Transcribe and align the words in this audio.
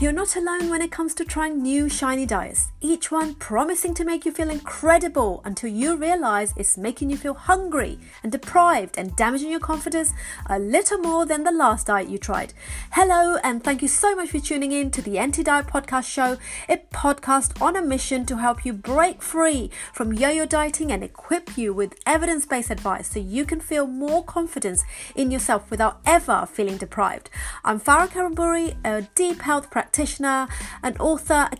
You're 0.00 0.12
not 0.12 0.36
alone 0.36 0.70
when 0.70 0.80
it 0.80 0.92
comes 0.92 1.12
to 1.14 1.24
trying 1.24 1.60
new 1.60 1.88
shiny 1.88 2.24
diets, 2.24 2.70
each 2.80 3.10
one 3.10 3.34
promising 3.34 3.94
to 3.94 4.04
make 4.04 4.24
you 4.24 4.30
feel 4.30 4.48
incredible 4.48 5.42
until 5.44 5.70
you 5.70 5.96
realize 5.96 6.54
it's 6.56 6.78
making 6.78 7.10
you 7.10 7.16
feel 7.16 7.34
hungry 7.34 7.98
and 8.22 8.30
deprived 8.30 8.96
and 8.96 9.16
damaging 9.16 9.50
your 9.50 9.58
confidence 9.58 10.12
a 10.46 10.56
little 10.56 10.98
more 10.98 11.26
than 11.26 11.42
the 11.42 11.50
last 11.50 11.88
diet 11.88 12.08
you 12.08 12.16
tried. 12.16 12.54
Hello, 12.92 13.38
and 13.42 13.64
thank 13.64 13.82
you 13.82 13.88
so 13.88 14.14
much 14.14 14.28
for 14.28 14.38
tuning 14.38 14.70
in 14.70 14.92
to 14.92 15.02
the 15.02 15.18
Anti 15.18 15.42
Diet 15.42 15.66
Podcast 15.66 16.08
Show, 16.08 16.36
a 16.68 16.76
podcast 16.92 17.60
on 17.60 17.74
a 17.74 17.82
mission 17.82 18.24
to 18.26 18.36
help 18.36 18.64
you 18.64 18.72
break 18.72 19.20
free 19.20 19.68
from 19.92 20.12
yo 20.12 20.28
yo 20.28 20.46
dieting 20.46 20.92
and 20.92 21.02
equip 21.02 21.58
you 21.58 21.72
with 21.74 21.98
evidence 22.06 22.46
based 22.46 22.70
advice 22.70 23.10
so 23.10 23.18
you 23.18 23.44
can 23.44 23.58
feel 23.58 23.88
more 23.88 24.22
confidence 24.22 24.84
in 25.16 25.32
yourself 25.32 25.68
without 25.72 26.00
ever 26.06 26.46
feeling 26.46 26.76
deprived. 26.76 27.30
I'm 27.64 27.80
Farah 27.80 28.06
Kariamburi, 28.06 28.76
a 28.84 29.02
deep 29.16 29.42
health 29.42 29.72
practitioner 29.72 29.87
practitioner, 29.88 30.46
an 30.82 30.96
author, 30.98 31.48
a 31.50 31.56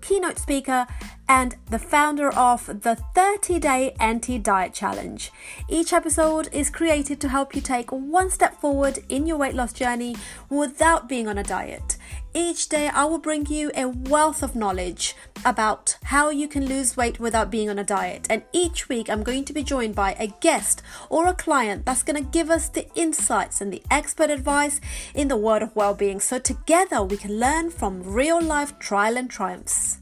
keynote 0.00 0.38
speaker, 0.38 0.86
and 1.28 1.56
the 1.66 1.78
founder 1.78 2.30
of 2.30 2.66
the 2.82 2.96
30 3.14 3.58
Day 3.58 3.94
Anti 4.00 4.38
Diet 4.38 4.72
Challenge. 4.72 5.30
Each 5.68 5.92
episode 5.92 6.48
is 6.52 6.70
created 6.70 7.20
to 7.20 7.28
help 7.28 7.54
you 7.54 7.60
take 7.60 7.90
one 7.90 8.30
step 8.30 8.58
forward 8.60 9.00
in 9.08 9.26
your 9.26 9.36
weight 9.36 9.54
loss 9.54 9.72
journey 9.72 10.16
without 10.48 11.08
being 11.08 11.28
on 11.28 11.36
a 11.36 11.42
diet. 11.42 11.96
Each 12.34 12.68
day, 12.68 12.88
I 12.88 13.04
will 13.04 13.18
bring 13.18 13.46
you 13.46 13.70
a 13.74 13.88
wealth 13.88 14.42
of 14.42 14.54
knowledge 14.54 15.14
about 15.44 15.96
how 16.04 16.30
you 16.30 16.46
can 16.46 16.66
lose 16.66 16.96
weight 16.96 17.18
without 17.18 17.50
being 17.50 17.68
on 17.68 17.78
a 17.78 17.84
diet. 17.84 18.26
And 18.30 18.42
each 18.52 18.88
week, 18.88 19.10
I'm 19.10 19.22
going 19.22 19.44
to 19.46 19.52
be 19.52 19.62
joined 19.62 19.94
by 19.94 20.12
a 20.18 20.28
guest 20.40 20.82
or 21.08 21.26
a 21.26 21.34
client 21.34 21.84
that's 21.84 22.02
going 22.02 22.22
to 22.22 22.30
give 22.30 22.50
us 22.50 22.68
the 22.68 22.86
insights 22.94 23.60
and 23.60 23.72
the 23.72 23.82
expert 23.90 24.30
advice 24.30 24.80
in 25.14 25.28
the 25.28 25.36
world 25.36 25.62
of 25.62 25.74
well 25.74 25.94
being. 25.94 26.20
So, 26.20 26.38
together, 26.38 27.02
we 27.02 27.16
can 27.16 27.40
learn 27.40 27.70
from 27.70 28.02
real 28.02 28.40
life 28.40 28.78
trial 28.78 29.16
and 29.16 29.28
triumphs. 29.28 29.98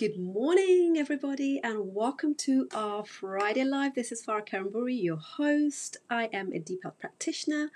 Good 0.00 0.18
morning, 0.18 0.96
everybody, 0.96 1.60
and 1.62 1.92
welcome 1.94 2.34
to 2.36 2.68
our 2.72 3.04
Friday 3.04 3.64
Live. 3.64 3.94
This 3.94 4.10
is 4.10 4.24
Farah 4.24 4.48
Kariamburi, 4.48 5.02
your 5.02 5.18
host. 5.18 5.98
I 6.08 6.30
am 6.32 6.54
a 6.54 6.58
deep 6.58 6.84
health 6.84 6.98
practitioner, 6.98 7.70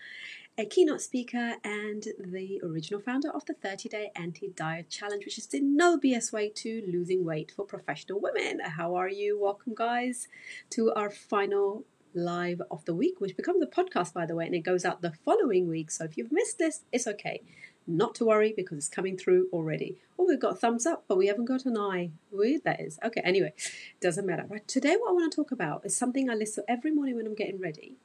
a 0.56 0.64
keynote 0.64 1.03
speaker, 1.03 1.56
and 1.62 2.03
the 2.19 2.62
original 2.64 3.03
founder 3.03 3.28
of 3.28 3.44
the 3.44 3.53
30 3.53 3.91
Day 3.91 4.11
Anti 4.16 4.48
Diet 4.56 4.89
Challenge, 4.89 5.22
which 5.27 5.36
is 5.36 5.48
the 5.48 5.61
no 5.61 5.98
BS 5.98 6.33
way 6.33 6.48
to 6.48 6.83
losing 6.91 7.27
weight 7.27 7.53
for 7.55 7.66
professional 7.66 8.22
women. 8.22 8.59
How 8.61 8.94
are 8.94 9.11
you? 9.11 9.38
Welcome, 9.38 9.75
guys, 9.75 10.27
to 10.70 10.94
our 10.94 11.11
final 11.11 11.84
live 12.14 12.62
of 12.70 12.86
the 12.86 12.94
week, 12.94 13.20
which 13.20 13.36
becomes 13.36 13.62
a 13.62 13.66
podcast, 13.66 14.14
by 14.14 14.25
the 14.25 14.34
way, 14.34 14.47
and 14.47 14.55
it 14.55 14.61
goes 14.61 14.86
out 14.86 15.03
the 15.03 15.12
following 15.12 15.69
week. 15.69 15.91
So 15.91 16.05
if 16.05 16.16
you've 16.16 16.33
missed 16.33 16.59
this, 16.59 16.84
it's 16.91 17.06
okay. 17.06 17.42
Not 17.87 18.15
to 18.17 18.25
worry 18.25 18.55
because 18.57 18.79
it's 18.79 18.89
coming 18.89 19.17
through 19.17 19.49
already. 19.53 19.99
Oh, 20.19 20.25
we've 20.27 20.41
got 20.41 20.59
thumbs 20.59 20.87
up, 20.87 21.05
but 21.07 21.19
we 21.19 21.27
haven't 21.27 21.45
got 21.45 21.67
an 21.67 21.77
eye. 21.77 22.11
Weird 22.31 22.65
that 22.65 22.81
is. 22.81 22.99
Okay, 23.05 23.21
anyway, 23.23 23.53
doesn't 24.01 24.27
matter. 24.27 24.47
Right, 24.49 24.67
today 24.67 24.97
what 24.97 25.11
I 25.11 25.13
want 25.13 25.31
to 25.31 25.37
talk 25.37 25.53
about 25.53 25.85
is 25.85 25.95
something 25.97 26.31
I 26.31 26.35
listen 26.35 26.65
every 26.67 26.91
morning 26.93 27.17
when 27.17 27.27
I'm 27.27 27.35
getting 27.35 27.61
ready, 27.61 27.97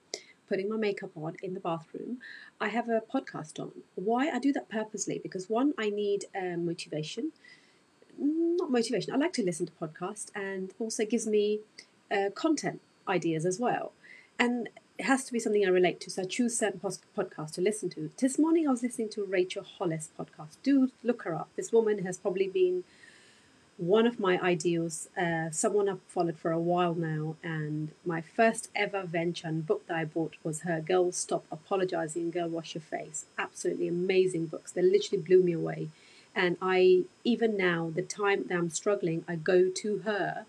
putting 0.50 0.68
my 0.68 0.76
makeup 0.76 1.12
on 1.16 1.38
in 1.42 1.54
the 1.54 1.62
bathroom. 1.62 2.18
I 2.60 2.68
have 2.68 2.90
a 2.90 3.02
podcast 3.02 3.58
on. 3.58 3.72
Why? 3.96 4.30
I 4.30 4.40
do 4.40 4.52
that 4.52 4.68
purposely 4.68 5.20
because 5.24 5.50
one, 5.50 5.74
I 5.78 5.90
need 5.90 6.26
um, 6.36 6.66
motivation. 6.66 7.32
Not 8.18 8.70
motivation. 8.70 9.14
I 9.14 9.18
like 9.18 9.34
to 9.34 9.44
listen 9.44 9.66
to 9.68 9.72
podcasts 9.82 10.30
and 10.36 10.74
also 10.78 11.06
gives 11.06 11.26
me 11.26 11.62
uh, 12.12 12.32
content 12.36 12.82
ideas 13.08 13.46
as 13.46 13.60
well. 13.60 13.94
And 14.38 14.70
it 15.00 15.06
has 15.06 15.24
to 15.24 15.32
be 15.32 15.40
something 15.40 15.66
I 15.66 15.70
relate 15.70 16.02
to. 16.02 16.10
So 16.10 16.24
I 16.24 16.26
choose 16.26 16.58
certain 16.58 16.82
podcasts 16.82 17.54
to 17.54 17.62
listen 17.62 17.90
to. 17.92 18.12
This 18.18 18.38
morning 18.38 18.68
I 18.68 18.72
was 18.72 18.84
listening 18.84 19.08
to 19.12 19.24
Rachel 19.24 19.64
Hollis 19.64 20.10
podcast. 20.20 20.58
Do 20.62 20.92
look 21.04 21.24
her 21.24 21.34
up. 21.34 21.48
This 21.56 21.72
woman 21.72 22.04
has 22.04 22.18
probably 22.18 22.50
been 22.50 22.84
one 23.78 24.06
of 24.06 24.20
my 24.20 24.38
ideals, 24.42 25.08
uh, 25.18 25.52
someone 25.52 25.88
I've 25.88 26.02
followed 26.02 26.38
for 26.38 26.52
a 26.52 26.60
while 26.60 26.96
now. 26.96 27.38
And 27.42 27.92
my 28.06 28.20
first 28.20 28.70
ever 28.76 29.04
venture 29.04 29.48
and 29.48 29.66
book 29.66 29.88
that 29.88 29.96
I 29.96 30.04
bought 30.04 30.36
was 30.44 30.62
her 30.62 30.82
Girl 30.82 31.14
Stop 31.14 31.46
Apologizing, 31.50 32.32
Girl 32.32 32.50
Wash 32.50 32.76
Your 32.76 32.82
Face. 32.82 33.26
Absolutely 33.38 33.88
amazing 33.88 34.48
books. 34.48 34.74
They 34.74 34.82
literally 34.82 35.24
blew 35.24 35.42
me 35.42 35.54
away. 35.54 35.88
And 36.36 36.58
I, 36.62 37.04
even 37.24 37.56
now, 37.56 37.90
the 37.96 38.02
time 38.02 38.48
that 38.50 38.58
I'm 38.58 38.70
struggling, 38.70 39.24
I 39.30 39.36
go 39.38 39.70
to 39.70 40.00
her, 40.00 40.46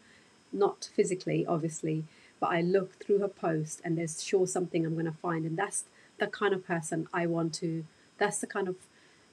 not 0.53 0.91
physically, 0.93 1.47
obviously, 1.47 2.03
but 2.41 2.49
I 2.51 2.62
look 2.62 2.99
through 3.03 3.19
her 3.19 3.28
post 3.28 3.81
and 3.84 3.97
there's 3.97 4.23
sure 4.23 4.47
something 4.47 4.84
I'm 4.84 4.95
going 4.95 5.05
to 5.05 5.12
find. 5.12 5.45
And 5.45 5.56
that's 5.56 5.84
the 6.19 6.27
kind 6.27 6.55
of 6.55 6.67
person 6.67 7.06
I 7.12 7.27
want 7.27 7.55
to, 7.55 7.84
that's 8.19 8.39
the 8.39 8.47
kind 8.47 8.67
of 8.67 8.77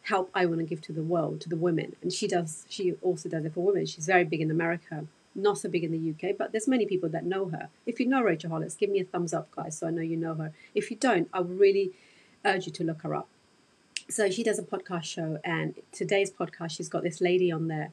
help 0.03 0.29
I 0.35 0.45
want 0.45 0.59
to 0.59 0.65
give 0.65 0.81
to 0.81 0.93
the 0.93 1.01
world, 1.01 1.41
to 1.41 1.49
the 1.49 1.55
women. 1.55 1.95
And 2.01 2.11
she 2.11 2.27
does, 2.27 2.65
she 2.69 2.93
also 3.01 3.29
does 3.29 3.45
it 3.45 3.53
for 3.53 3.63
women. 3.63 3.85
She's 3.85 4.05
very 4.05 4.23
big 4.23 4.41
in 4.41 4.51
America, 4.51 5.05
not 5.35 5.57
so 5.57 5.69
big 5.69 5.83
in 5.83 5.91
the 5.91 6.09
UK, 6.11 6.35
but 6.37 6.51
there's 6.51 6.67
many 6.67 6.85
people 6.85 7.09
that 7.09 7.25
know 7.25 7.49
her. 7.49 7.69
If 7.85 7.99
you 7.99 8.07
know 8.07 8.21
Rachel 8.21 8.49
Hollis, 8.49 8.75
give 8.75 8.89
me 8.89 8.99
a 8.99 9.05
thumbs 9.05 9.33
up, 9.33 9.49
guys, 9.51 9.77
so 9.77 9.87
I 9.87 9.91
know 9.91 10.01
you 10.01 10.17
know 10.17 10.35
her. 10.35 10.53
If 10.75 10.91
you 10.91 10.97
don't, 10.97 11.29
I 11.33 11.39
really 11.39 11.91
urge 12.45 12.65
you 12.65 12.71
to 12.73 12.83
look 12.83 13.01
her 13.03 13.15
up. 13.15 13.27
So 14.09 14.29
she 14.29 14.43
does 14.43 14.57
a 14.57 14.63
podcast 14.63 15.03
show, 15.03 15.39
and 15.43 15.75
today's 15.91 16.31
podcast, 16.31 16.71
she's 16.71 16.89
got 16.89 17.03
this 17.03 17.19
lady 17.19 17.51
on 17.51 17.67
there 17.67 17.91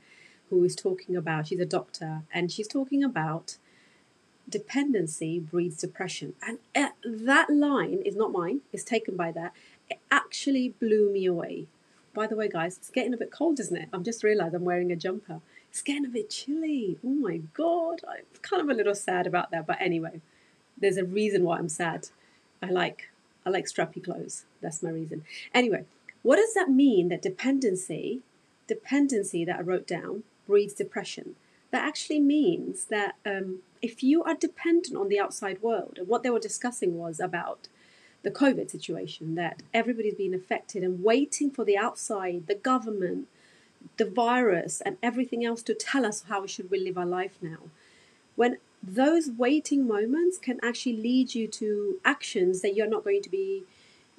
who 0.49 0.63
is 0.63 0.77
talking 0.77 1.17
about, 1.17 1.49
she's 1.49 1.59
a 1.59 1.67
doctor, 1.67 2.23
and 2.33 2.53
she's 2.53 2.69
talking 2.69 3.03
about 3.03 3.57
dependency 4.49 5.39
breeds 5.39 5.79
depression. 5.79 6.35
And 6.47 6.59
uh, 6.75 6.91
that 7.05 7.51
line 7.51 8.03
is 8.05 8.17
not 8.17 8.33
mine, 8.33 8.61
it's 8.73 8.85
taken 8.85 9.17
by 9.17 9.33
that. 9.33 9.53
It 9.91 9.99
actually 10.11 10.71
blew 10.81 11.13
me 11.13 11.27
away. 11.27 11.67
By 12.15 12.27
the 12.27 12.37
way, 12.37 12.49
guys, 12.49 12.77
it's 12.77 12.91
getting 12.91 13.13
a 13.13 13.17
bit 13.17 13.33
cold, 13.33 13.59
isn't 13.59 13.77
it? 13.77 13.89
I've 13.93 14.05
just 14.05 14.23
realized 14.23 14.55
I'm 14.55 14.65
wearing 14.65 14.93
a 14.93 14.97
jumper. 14.97 15.41
It's 15.71 15.83
getting 15.83 16.07
a 16.07 16.09
bit 16.09 16.31
chilly. 16.31 16.99
Oh 17.05 17.09
my 17.09 17.39
God. 17.55 18.03
I'm 18.09 18.25
kind 18.43 18.63
of 18.63 18.69
a 18.69 18.75
little 18.75 18.95
sad 18.95 19.27
about 19.27 19.51
that. 19.51 19.67
But 19.67 19.79
anyway, 19.81 20.21
there's 20.79 20.97
a 20.97 21.05
reason 21.05 21.43
why 21.43 21.59
I'm 21.59 21.69
sad. 21.69 22.09
I 22.63 22.71
like 22.71 23.09
I 23.45 23.51
like 23.51 23.67
strappy 23.67 24.03
clothes. 24.03 24.45
That's 24.63 24.83
my 24.83 24.91
reason. 24.91 25.25
Anyway, 25.53 25.85
what 26.23 26.37
does 26.37 26.55
that 26.55 26.71
mean 26.71 27.09
that 27.09 27.21
dependency, 27.21 28.21
dependency 28.67 29.45
that 29.45 29.59
I 29.59 29.63
wrote 29.63 29.87
down, 29.87 30.23
breeds 30.47 30.73
depression? 30.73 31.35
That 31.75 31.89
actually 31.89 32.21
means 32.21 32.85
that 32.85 33.17
um, 33.27 33.59
if 33.83 34.01
you 34.05 34.23
are 34.23 34.37
dependent 34.37 34.95
on 34.97 35.09
the 35.09 35.19
outside 35.19 35.61
world, 35.61 35.95
and 35.99 36.07
what 36.07 36.23
they 36.23 36.31
were 36.31 36.39
discussing 36.39 36.97
was 36.97 37.19
about 37.19 37.67
the 38.23 38.31
COVID 38.31 38.71
situation, 38.71 39.35
that 39.35 39.61
everybody's 39.75 40.15
been 40.15 40.35
affected 40.35 40.85
and 40.85 41.03
waiting 41.03 41.51
for 41.51 41.65
the 41.65 41.77
outside, 41.77 42.47
the 42.47 42.55
government, 42.55 43.27
the 43.97 44.09
virus, 44.09 44.83
and 44.83 44.99
everything 45.03 45.45
else 45.45 45.65
to 45.65 45.75
tell 45.75 46.07
us 46.07 46.27
how 46.29 46.43
we 46.43 46.47
should 46.47 46.71
we 46.71 46.79
live 46.79 46.97
our 46.97 47.05
life 47.05 47.39
now. 47.43 47.63
When 48.37 48.59
those 48.81 49.29
waiting 49.29 49.89
moments 49.89 50.39
can 50.39 50.61
actually 50.63 50.99
lead 50.99 51.35
you 51.35 51.49
to 51.49 51.99
actions 52.05 52.61
that 52.61 52.77
you're 52.77 52.87
not 52.87 53.03
going 53.03 53.23
to 53.23 53.31
be 53.31 53.65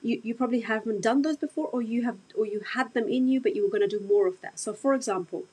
you, 0.04 0.20
you 0.22 0.36
probably 0.36 0.60
haven't 0.60 1.02
done 1.02 1.22
those 1.22 1.38
before 1.38 1.70
or 1.72 1.82
you 1.82 2.04
have 2.04 2.18
or 2.38 2.46
you 2.46 2.60
had 2.74 2.94
them 2.94 3.08
in 3.08 3.30
you 3.30 3.40
but 3.40 3.56
you 3.56 3.64
were 3.64 3.70
going 3.70 3.90
to 3.90 3.98
do 3.98 4.06
more 4.06 4.28
of 4.28 4.42
that 4.42 4.60
so 4.60 4.74
for 4.74 4.94
example 4.94 5.46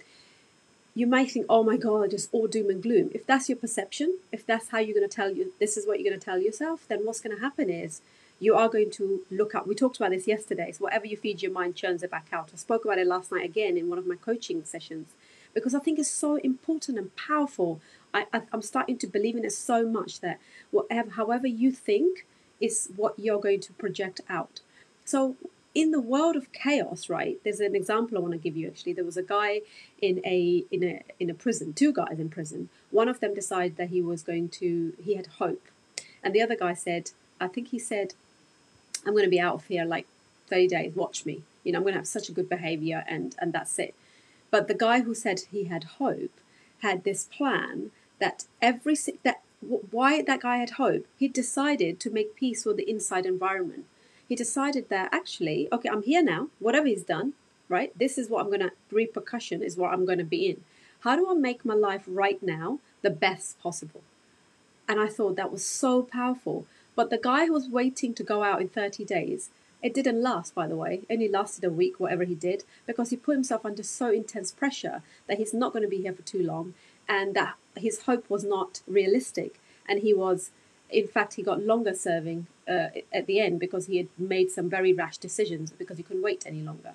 you 0.94 1.06
might 1.06 1.30
think, 1.30 1.46
oh 1.48 1.62
my 1.62 1.76
God, 1.76 2.12
it's 2.12 2.28
all 2.32 2.46
doom 2.46 2.68
and 2.68 2.82
gloom. 2.82 3.10
If 3.14 3.26
that's 3.26 3.48
your 3.48 3.56
perception, 3.56 4.18
if 4.30 4.44
that's 4.44 4.68
how 4.68 4.78
you're 4.78 4.96
going 4.96 5.08
to 5.08 5.14
tell 5.14 5.30
you, 5.30 5.52
this 5.58 5.76
is 5.76 5.86
what 5.86 5.98
you're 5.98 6.10
going 6.10 6.20
to 6.20 6.24
tell 6.24 6.38
yourself, 6.40 6.86
then 6.88 7.06
what's 7.06 7.20
going 7.20 7.34
to 7.34 7.42
happen 7.42 7.70
is 7.70 8.02
you 8.38 8.54
are 8.54 8.68
going 8.68 8.90
to 8.90 9.22
look 9.30 9.54
up. 9.54 9.66
We 9.66 9.74
talked 9.74 9.96
about 9.96 10.10
this 10.10 10.26
yesterday. 10.26 10.72
So 10.72 10.84
whatever 10.84 11.06
you 11.06 11.16
feed 11.16 11.42
your 11.42 11.52
mind 11.52 11.76
churns 11.76 12.02
it 12.02 12.10
back 12.10 12.26
out. 12.32 12.50
I 12.52 12.56
spoke 12.56 12.84
about 12.84 12.98
it 12.98 13.06
last 13.06 13.32
night 13.32 13.44
again 13.44 13.78
in 13.78 13.88
one 13.88 13.98
of 13.98 14.06
my 14.06 14.16
coaching 14.16 14.64
sessions 14.64 15.14
because 15.54 15.74
I 15.74 15.78
think 15.78 15.98
it's 15.98 16.10
so 16.10 16.36
important 16.36 16.98
and 16.98 17.14
powerful. 17.16 17.80
I, 18.12 18.26
I, 18.32 18.42
am 18.52 18.62
starting 18.62 18.98
to 18.98 19.06
believe 19.06 19.36
in 19.36 19.44
it 19.44 19.52
so 19.52 19.86
much 19.86 20.20
that 20.20 20.40
whatever, 20.70 21.10
however 21.10 21.46
you 21.46 21.72
think, 21.72 22.26
is 22.60 22.90
what 22.96 23.18
you're 23.18 23.40
going 23.40 23.60
to 23.60 23.72
project 23.74 24.20
out. 24.28 24.60
So 25.04 25.36
in 25.74 25.90
the 25.90 26.00
world 26.00 26.36
of 26.36 26.52
chaos, 26.52 27.08
right? 27.08 27.38
There's 27.44 27.60
an 27.60 27.74
example 27.74 28.18
I 28.18 28.20
want 28.20 28.32
to 28.32 28.38
give 28.38 28.56
you. 28.56 28.68
Actually, 28.68 28.92
there 28.92 29.04
was 29.04 29.16
a 29.16 29.22
guy 29.22 29.62
in 30.00 30.20
a 30.24 30.64
in 30.70 30.84
a 30.84 31.02
in 31.18 31.30
a 31.30 31.34
prison, 31.34 31.72
two 31.72 31.92
guys 31.92 32.18
in 32.18 32.28
prison. 32.28 32.68
One 32.90 33.08
of 33.08 33.20
them 33.20 33.34
decided 33.34 33.76
that 33.76 33.88
he 33.88 34.02
was 34.02 34.22
going 34.22 34.48
to 34.50 34.92
he 35.02 35.14
had 35.14 35.26
hope, 35.38 35.62
and 36.22 36.34
the 36.34 36.42
other 36.42 36.56
guy 36.56 36.74
said, 36.74 37.12
I 37.40 37.48
think 37.48 37.68
he 37.68 37.78
said, 37.78 38.14
I'm 39.06 39.12
going 39.12 39.24
to 39.24 39.30
be 39.30 39.40
out 39.40 39.54
of 39.54 39.64
here 39.66 39.84
like 39.84 40.06
30 40.48 40.68
days. 40.68 40.94
Watch 40.94 41.24
me. 41.24 41.42
You 41.64 41.72
know, 41.72 41.78
I'm 41.78 41.84
going 41.84 41.94
to 41.94 42.00
have 42.00 42.06
such 42.06 42.28
a 42.28 42.32
good 42.32 42.48
behavior, 42.48 43.04
and 43.08 43.34
and 43.38 43.52
that's 43.52 43.78
it. 43.78 43.94
But 44.50 44.68
the 44.68 44.74
guy 44.74 45.00
who 45.00 45.14
said 45.14 45.40
he 45.50 45.64
had 45.64 45.84
hope 45.84 46.32
had 46.80 47.04
this 47.04 47.24
plan 47.24 47.92
that 48.18 48.44
every 48.60 48.96
that 49.22 49.40
why 49.60 50.22
that 50.22 50.42
guy 50.42 50.58
had 50.58 50.70
hope. 50.70 51.06
He 51.18 51.28
decided 51.28 52.00
to 52.00 52.10
make 52.10 52.36
peace 52.36 52.64
with 52.64 52.76
the 52.76 52.90
inside 52.90 53.24
environment 53.24 53.86
he 54.32 54.36
decided 54.36 54.88
that 54.88 55.10
actually, 55.12 55.68
okay, 55.70 55.90
I'm 55.90 56.04
here 56.04 56.22
now. 56.22 56.48
Whatever 56.58 56.86
he's 56.86 57.02
done, 57.02 57.34
right? 57.68 57.92
This 57.98 58.16
is 58.16 58.30
what 58.30 58.46
I'm 58.46 58.58
to, 58.60 58.72
repercussion 58.90 59.62
is 59.62 59.76
what 59.76 59.92
I'm 59.92 60.06
to 60.06 60.24
be 60.24 60.48
in. 60.48 60.64
How 61.00 61.16
do 61.16 61.30
I 61.30 61.34
make 61.34 61.66
my 61.66 61.74
life 61.74 62.04
right 62.06 62.42
now 62.42 62.78
the 63.02 63.10
best 63.10 63.60
possible? 63.60 64.00
And 64.88 64.98
I 64.98 65.08
thought 65.08 65.36
that 65.36 65.52
was 65.52 65.62
so 65.62 66.02
powerful. 66.02 66.64
But 66.96 67.10
the 67.10 67.18
guy 67.18 67.44
who 67.44 67.52
was 67.52 67.68
waiting 67.68 68.14
to 68.14 68.22
go 68.22 68.42
out 68.42 68.62
in 68.62 68.70
30 68.70 69.04
days, 69.04 69.50
it 69.82 69.92
didn't 69.92 70.22
last, 70.22 70.54
by 70.54 70.66
the 70.66 70.76
way. 70.76 71.02
It 71.02 71.12
only 71.12 71.28
lasted 71.28 71.64
a 71.64 71.70
week, 71.70 72.00
whatever 72.00 72.24
he 72.24 72.34
did, 72.34 72.64
because 72.86 73.10
he 73.10 73.16
put 73.16 73.34
himself 73.34 73.66
under 73.66 73.82
so 73.82 74.10
intense 74.10 74.50
pressure 74.50 75.02
that 75.26 75.36
he's 75.36 75.52
not 75.52 75.74
going 75.74 75.82
to 75.82 75.94
be 75.94 76.00
here 76.00 76.14
for 76.14 76.22
too 76.22 76.42
long 76.42 76.72
and 77.06 77.34
that 77.34 77.56
his 77.76 78.04
hope 78.04 78.30
was 78.30 78.44
not 78.44 78.80
realistic. 78.86 79.60
And 79.86 80.00
he 80.00 80.14
was, 80.14 80.52
in 80.88 81.06
fact, 81.06 81.34
he 81.34 81.42
got 81.42 81.62
longer 81.62 81.94
serving 81.94 82.46
uh, 82.68 82.88
at 83.12 83.26
the 83.26 83.40
end 83.40 83.60
because 83.60 83.86
he 83.86 83.96
had 83.96 84.08
made 84.18 84.50
some 84.50 84.68
very 84.68 84.92
rash 84.92 85.18
decisions 85.18 85.70
because 85.72 85.96
he 85.96 86.02
couldn't 86.02 86.22
wait 86.22 86.44
any 86.46 86.62
longer. 86.62 86.94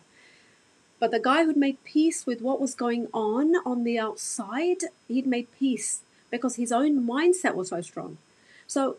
But 1.00 1.12
the 1.12 1.20
guy 1.20 1.44
who'd 1.44 1.58
made 1.58 1.84
peace 1.84 2.26
with 2.26 2.42
what 2.42 2.60
was 2.60 2.74
going 2.74 3.08
on 3.14 3.56
on 3.66 3.84
the 3.84 4.00
outside, 4.00 4.84
he'd 5.08 5.28
made 5.28 5.48
peace 5.60 6.02
because 6.32 6.56
his 6.56 6.72
own 6.72 7.06
mindset 7.08 7.56
was 7.56 7.70
so 7.70 7.82
strong. 7.82 8.18
So, 8.66 8.98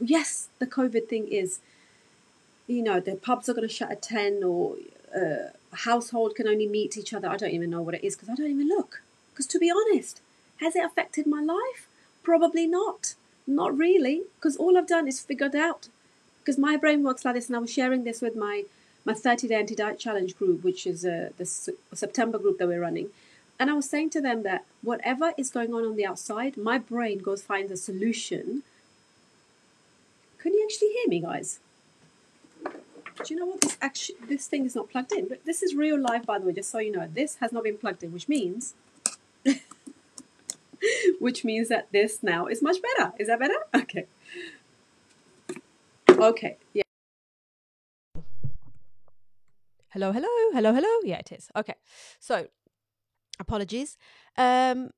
yes, 0.00 0.48
the 0.58 0.66
COVID 0.66 1.08
thing 1.08 1.28
is, 1.28 1.60
you 2.66 2.82
know, 2.82 2.98
the 2.98 3.16
pubs 3.16 3.48
are 3.48 3.54
going 3.54 3.68
to 3.68 3.74
shut 3.74 3.90
at 3.90 4.02
10 4.02 4.42
or 4.42 4.76
uh, 5.14 5.50
household 5.72 6.34
can 6.34 6.48
only 6.48 6.66
meet 6.66 6.96
each 6.96 7.12
other. 7.12 7.28
I 7.28 7.36
don't 7.36 7.50
even 7.50 7.70
know 7.70 7.82
what 7.82 7.94
it 7.94 8.04
is 8.04 8.16
because 8.16 8.30
I 8.30 8.34
don't 8.34 8.50
even 8.50 8.68
look. 8.68 9.02
Because 9.32 9.46
to 9.48 9.58
be 9.58 9.70
honest, 9.70 10.20
has 10.60 10.74
it 10.74 10.84
affected 10.84 11.26
my 11.26 11.42
life? 11.42 11.88
Probably 12.22 12.66
not. 12.66 13.14
Not 13.46 13.76
really, 13.76 14.22
because 14.36 14.56
all 14.56 14.78
I've 14.78 14.86
done 14.86 15.06
is 15.06 15.20
figured 15.20 15.54
out. 15.54 15.88
Because 16.44 16.58
my 16.58 16.76
brain 16.76 17.02
works 17.02 17.24
like 17.24 17.34
this, 17.34 17.46
and 17.46 17.56
I 17.56 17.58
was 17.58 17.72
sharing 17.72 18.04
this 18.04 18.20
with 18.20 18.36
my 18.36 18.64
my 19.06 19.14
30 19.14 19.48
day 19.48 19.54
anti 19.54 19.74
diet 19.74 19.98
challenge 19.98 20.36
group, 20.36 20.62
which 20.62 20.86
is 20.86 21.04
uh, 21.04 21.30
the 21.38 21.46
September 21.46 22.38
group 22.38 22.58
that 22.58 22.68
we're 22.68 22.80
running. 22.80 23.08
And 23.58 23.70
I 23.70 23.74
was 23.74 23.88
saying 23.88 24.10
to 24.10 24.20
them 24.20 24.42
that 24.42 24.64
whatever 24.82 25.32
is 25.38 25.50
going 25.50 25.72
on 25.72 25.84
on 25.84 25.96
the 25.96 26.04
outside, 26.04 26.56
my 26.56 26.78
brain 26.78 27.18
goes 27.18 27.42
finds 27.42 27.72
a 27.72 27.76
solution. 27.76 28.62
Can 30.38 30.52
you 30.52 30.62
actually 30.64 30.88
hear 30.88 31.08
me, 31.08 31.20
guys? 31.20 31.60
Do 32.64 33.32
you 33.32 33.36
know 33.36 33.46
what 33.46 33.60
this 33.62 33.78
actually 33.80 34.16
this 34.28 34.46
thing 34.46 34.66
is 34.66 34.74
not 34.74 34.90
plugged 34.90 35.12
in? 35.12 35.28
But 35.28 35.44
this 35.46 35.62
is 35.62 35.74
real 35.74 35.98
life, 35.98 36.26
by 36.26 36.38
the 36.38 36.46
way, 36.46 36.52
just 36.52 36.70
so 36.70 36.78
you 36.78 36.92
know. 36.92 37.08
This 37.10 37.36
has 37.36 37.52
not 37.52 37.62
been 37.62 37.78
plugged 37.78 38.02
in, 38.02 38.12
which 38.12 38.28
means 38.28 38.74
which 41.20 41.44
means 41.44 41.68
that 41.68 41.90
this 41.92 42.22
now 42.22 42.46
is 42.46 42.60
much 42.60 42.76
better. 42.82 43.12
Is 43.18 43.28
that 43.28 43.38
better? 43.38 43.58
Okay. 43.74 44.06
Okay. 46.18 46.58
Yeah. 46.72 46.82
Hello, 49.90 50.12
hello, 50.12 50.28
hello, 50.52 50.72
hello. 50.72 50.88
Yeah, 51.04 51.18
it 51.18 51.32
is. 51.32 51.48
Okay. 51.56 51.74
So, 52.20 52.46
apologies. 53.40 53.96
Um, 54.36 54.90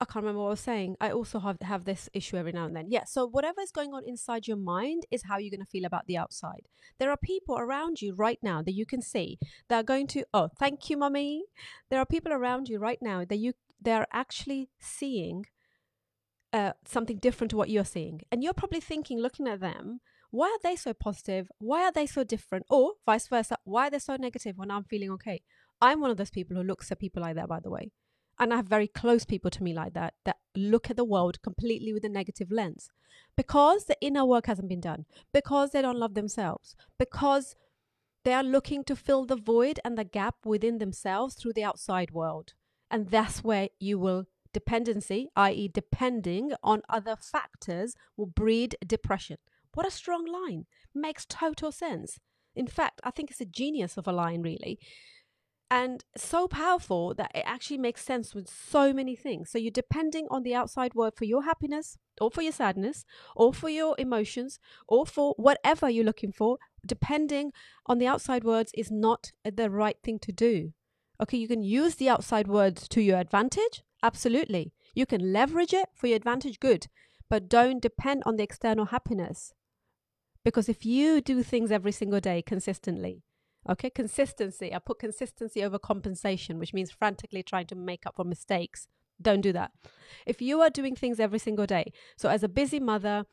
I 0.00 0.04
can't 0.04 0.24
remember 0.24 0.40
what 0.40 0.46
I 0.46 0.50
was 0.50 0.60
saying. 0.60 0.96
I 1.00 1.10
also 1.10 1.38
have 1.38 1.58
have 1.62 1.84
this 1.84 2.08
issue 2.12 2.36
every 2.36 2.52
now 2.52 2.66
and 2.66 2.74
then. 2.74 2.86
Yeah. 2.88 3.04
So 3.04 3.28
whatever 3.28 3.60
is 3.60 3.70
going 3.70 3.92
on 3.94 4.02
inside 4.04 4.48
your 4.48 4.56
mind 4.56 5.04
is 5.12 5.22
how 5.24 5.38
you're 5.38 5.50
going 5.56 5.64
to 5.64 5.70
feel 5.70 5.84
about 5.84 6.06
the 6.06 6.16
outside. 6.16 6.66
There 6.98 7.10
are 7.10 7.16
people 7.16 7.56
around 7.58 8.00
you 8.00 8.14
right 8.14 8.38
now 8.42 8.62
that 8.62 8.72
you 8.74 8.84
can 8.84 9.02
see 9.02 9.38
that 9.68 9.76
are 9.76 9.84
going 9.84 10.08
to. 10.08 10.24
Oh, 10.34 10.48
thank 10.58 10.90
you, 10.90 10.96
mummy. 10.96 11.44
There 11.90 12.00
are 12.00 12.06
people 12.06 12.32
around 12.32 12.68
you 12.68 12.78
right 12.80 12.98
now 13.00 13.24
that 13.24 13.36
you 13.36 13.52
they're 13.80 14.06
actually 14.12 14.70
seeing 14.80 15.46
uh, 16.52 16.72
something 16.84 17.18
different 17.18 17.50
to 17.50 17.56
what 17.56 17.70
you're 17.70 17.84
seeing, 17.84 18.22
and 18.30 18.42
you're 18.42 18.52
probably 18.52 18.80
thinking, 18.80 19.18
looking 19.18 19.48
at 19.48 19.60
them, 19.60 20.00
why 20.32 20.46
are 20.46 20.58
they 20.62 20.76
so 20.76 20.94
positive? 20.94 21.48
Why 21.58 21.82
are 21.84 21.92
they 21.92 22.06
so 22.06 22.24
different? 22.24 22.64
Or 22.70 22.94
vice 23.06 23.28
versa, 23.28 23.58
why 23.64 23.86
are 23.86 23.90
they 23.90 23.98
so 23.98 24.16
negative 24.16 24.56
when 24.56 24.70
I'm 24.70 24.84
feeling 24.84 25.10
okay? 25.12 25.42
I'm 25.80 26.00
one 26.00 26.10
of 26.10 26.16
those 26.16 26.30
people 26.30 26.56
who 26.56 26.62
looks 26.62 26.90
at 26.90 26.98
people 26.98 27.22
like 27.22 27.36
that, 27.36 27.48
by 27.48 27.60
the 27.60 27.70
way. 27.70 27.92
And 28.38 28.52
I 28.52 28.56
have 28.56 28.66
very 28.66 28.88
close 28.88 29.26
people 29.26 29.50
to 29.50 29.62
me 29.62 29.74
like 29.74 29.92
that, 29.92 30.14
that 30.24 30.38
look 30.56 30.88
at 30.90 30.96
the 30.96 31.04
world 31.04 31.42
completely 31.42 31.92
with 31.92 32.04
a 32.04 32.08
negative 32.08 32.50
lens 32.50 32.88
because 33.36 33.84
the 33.84 33.96
inner 34.00 34.24
work 34.24 34.46
hasn't 34.46 34.70
been 34.70 34.80
done, 34.80 35.04
because 35.34 35.70
they 35.70 35.82
don't 35.82 35.98
love 35.98 36.14
themselves, 36.14 36.74
because 36.98 37.54
they 38.24 38.32
are 38.32 38.42
looking 38.42 38.84
to 38.84 38.96
fill 38.96 39.26
the 39.26 39.36
void 39.36 39.80
and 39.84 39.98
the 39.98 40.04
gap 40.04 40.36
within 40.46 40.78
themselves 40.78 41.34
through 41.34 41.52
the 41.52 41.64
outside 41.64 42.12
world. 42.12 42.54
And 42.90 43.10
that's 43.10 43.44
where 43.44 43.68
you 43.78 43.98
will 43.98 44.24
dependency, 44.54 45.28
i.e., 45.36 45.68
depending 45.68 46.52
on 46.62 46.82
other 46.88 47.16
factors, 47.16 47.96
will 48.16 48.26
breed 48.26 48.76
depression. 48.86 49.36
What 49.74 49.86
a 49.86 49.90
strong 49.90 50.26
line. 50.26 50.66
Makes 50.94 51.26
total 51.26 51.72
sense. 51.72 52.18
In 52.54 52.66
fact, 52.66 53.00
I 53.04 53.10
think 53.10 53.30
it's 53.30 53.40
a 53.40 53.46
genius 53.46 53.96
of 53.96 54.06
a 54.06 54.12
line, 54.12 54.42
really. 54.42 54.78
And 55.70 56.04
so 56.14 56.48
powerful 56.48 57.14
that 57.14 57.30
it 57.34 57.44
actually 57.46 57.78
makes 57.78 58.04
sense 58.04 58.34
with 58.34 58.46
so 58.50 58.92
many 58.92 59.16
things. 59.16 59.50
So 59.50 59.56
you're 59.56 59.70
depending 59.70 60.26
on 60.30 60.42
the 60.42 60.54
outside 60.54 60.94
world 60.94 61.14
for 61.16 61.24
your 61.24 61.44
happiness, 61.44 61.96
or 62.20 62.30
for 62.30 62.42
your 62.42 62.52
sadness, 62.52 63.06
or 63.34 63.54
for 63.54 63.70
your 63.70 63.94
emotions, 63.98 64.58
or 64.86 65.06
for 65.06 65.32
whatever 65.38 65.88
you're 65.88 66.04
looking 66.04 66.30
for. 66.30 66.58
Depending 66.86 67.52
on 67.86 67.96
the 67.96 68.06
outside 68.06 68.44
words 68.44 68.70
is 68.76 68.90
not 68.90 69.32
the 69.44 69.70
right 69.70 69.96
thing 70.02 70.18
to 70.18 70.32
do. 70.32 70.72
Okay, 71.22 71.38
you 71.38 71.48
can 71.48 71.62
use 71.62 71.94
the 71.94 72.10
outside 72.10 72.48
words 72.48 72.86
to 72.88 73.00
your 73.00 73.18
advantage. 73.18 73.82
Absolutely. 74.02 74.74
You 74.94 75.06
can 75.06 75.32
leverage 75.32 75.72
it 75.72 75.88
for 75.94 76.08
your 76.08 76.16
advantage, 76.16 76.60
good. 76.60 76.88
But 77.30 77.48
don't 77.48 77.80
depend 77.80 78.24
on 78.26 78.36
the 78.36 78.42
external 78.42 78.86
happiness. 78.86 79.54
Because 80.44 80.68
if 80.68 80.84
you 80.84 81.20
do 81.20 81.42
things 81.42 81.70
every 81.70 81.92
single 81.92 82.20
day 82.20 82.42
consistently, 82.42 83.22
okay, 83.68 83.90
consistency, 83.90 84.74
I 84.74 84.78
put 84.78 84.98
consistency 84.98 85.62
over 85.62 85.78
compensation, 85.78 86.58
which 86.58 86.74
means 86.74 86.90
frantically 86.90 87.42
trying 87.42 87.66
to 87.66 87.74
make 87.74 88.06
up 88.06 88.16
for 88.16 88.24
mistakes. 88.24 88.88
Don't 89.20 89.40
do 89.40 89.52
that. 89.52 89.70
If 90.26 90.42
you 90.42 90.60
are 90.60 90.70
doing 90.70 90.96
things 90.96 91.20
every 91.20 91.38
single 91.38 91.66
day, 91.66 91.92
so 92.16 92.28
as 92.28 92.42
a 92.42 92.48
busy 92.48 92.80
mother, 92.80 93.24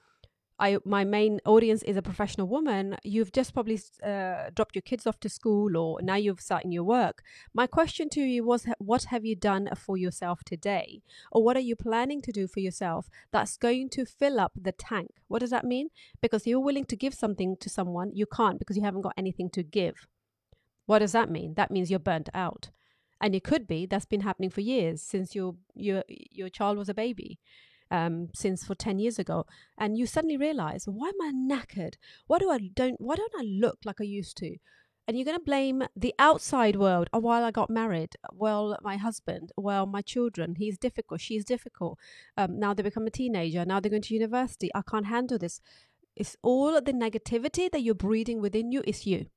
I 0.60 0.78
my 0.84 1.04
main 1.06 1.40
audience 1.46 1.84
is 1.84 1.96
a 1.96 2.02
professional 2.02 2.48
woman. 2.48 2.98
You've 3.04 3.32
just 3.32 3.54
probably 3.54 3.80
uh, 4.04 4.50
dropped 4.54 4.76
your 4.76 4.82
kids 4.82 5.08
off 5.08 5.20
to 5.22 5.30
school, 5.30 5.78
or 5.78 6.02
now 6.02 6.16
you've 6.16 6.42
started 6.42 6.74
your 6.74 6.84
work. 6.84 7.24
My 7.54 7.66
question 7.66 8.10
to 8.10 8.22
you 8.22 8.44
was, 8.44 8.68
what 8.78 9.06
have 9.06 9.26
you 9.26 9.36
done 9.36 9.70
for 9.76 9.98
yourself 9.98 10.44
today, 10.44 11.02
or 11.32 11.44
what 11.44 11.56
are 11.56 11.62
you 11.62 11.76
planning 11.76 12.22
to 12.22 12.32
do 12.32 12.48
for 12.48 12.60
yourself 12.60 13.10
that's 13.32 13.58
going 13.58 13.90
to 13.92 14.06
fill 14.06 14.40
up 14.40 14.52
the 14.56 14.74
tank? 14.74 15.12
What 15.28 15.40
does 15.40 15.52
that 15.52 15.66
mean? 15.66 15.90
Because 16.22 16.46
you're 16.46 16.60
willing 16.60 16.86
to 16.86 16.96
give 16.96 17.14
something 17.14 17.56
to 17.58 17.70
someone, 17.70 18.12
you 18.14 18.26
can't 18.26 18.60
because 18.60 18.76
you 18.76 18.84
haven't 18.84 19.02
got 19.02 19.14
anything 19.18 19.50
to 19.52 19.64
give. 19.64 20.08
What 20.86 21.00
does 21.00 21.14
that 21.14 21.30
mean? 21.30 21.54
That 21.54 21.72
means 21.72 21.90
you're 21.90 22.00
burnt 22.00 22.30
out, 22.34 22.70
and 23.22 23.34
it 23.34 23.44
could 23.46 23.66
be 23.66 23.86
that's 23.86 24.06
been 24.06 24.22
happening 24.22 24.50
for 24.50 24.62
years 24.62 25.02
since 25.02 25.36
your 25.36 25.56
your 25.74 26.04
your 26.10 26.50
child 26.50 26.78
was 26.78 26.90
a 26.90 26.94
baby 26.94 27.40
um, 27.92 28.30
since 28.34 28.66
for 28.66 28.76
10 28.76 29.00
years 29.00 29.20
ago 29.20 29.46
and 29.78 29.98
you 29.98 30.06
suddenly 30.06 30.38
realize 30.38 30.86
why 30.86 31.10
am 31.10 31.22
i 31.22 31.32
knackered? 31.32 31.96
Why 32.28 32.40
do 32.40 32.50
i 32.50 32.58
don't 32.58 33.00
why 33.00 33.16
don't 33.16 33.34
i 33.38 33.44
look 33.44 33.80
like 33.86 33.98
i 34.00 34.04
used 34.04 34.38
to? 34.38 34.58
And 35.08 35.18
you're 35.18 35.26
going 35.26 35.40
to 35.40 35.44
blame 35.44 35.84
the 35.96 36.14
outside 36.20 36.76
world. 36.76 37.10
Oh 37.14 37.20
while 37.20 37.44
i 37.44 37.52
got 37.52 37.70
married 37.70 38.16
well 38.32 38.78
my 38.82 38.98
husband 38.98 39.52
well 39.58 39.86
my 39.86 40.02
children 40.02 40.56
he's 40.56 40.78
difficult 40.78 41.22
she's 41.22 41.46
difficult. 41.46 41.98
Um, 42.38 42.60
now 42.60 42.74
they 42.74 42.84
become 42.84 43.08
a 43.08 43.12
teenager 43.12 43.66
now 43.66 43.80
they're 43.80 43.90
going 43.90 44.04
to 44.04 44.14
university. 44.14 44.70
I 44.76 44.82
can't 44.82 45.08
handle 45.08 45.38
this. 45.38 45.62
It's 46.16 46.36
all 46.42 46.74
the 46.82 46.94
negativity 46.94 47.72
that 47.72 47.82
you're 47.82 47.96
breeding 47.96 48.42
within 48.42 48.72
you 48.72 48.84
is 48.86 49.08
you. 49.08 49.28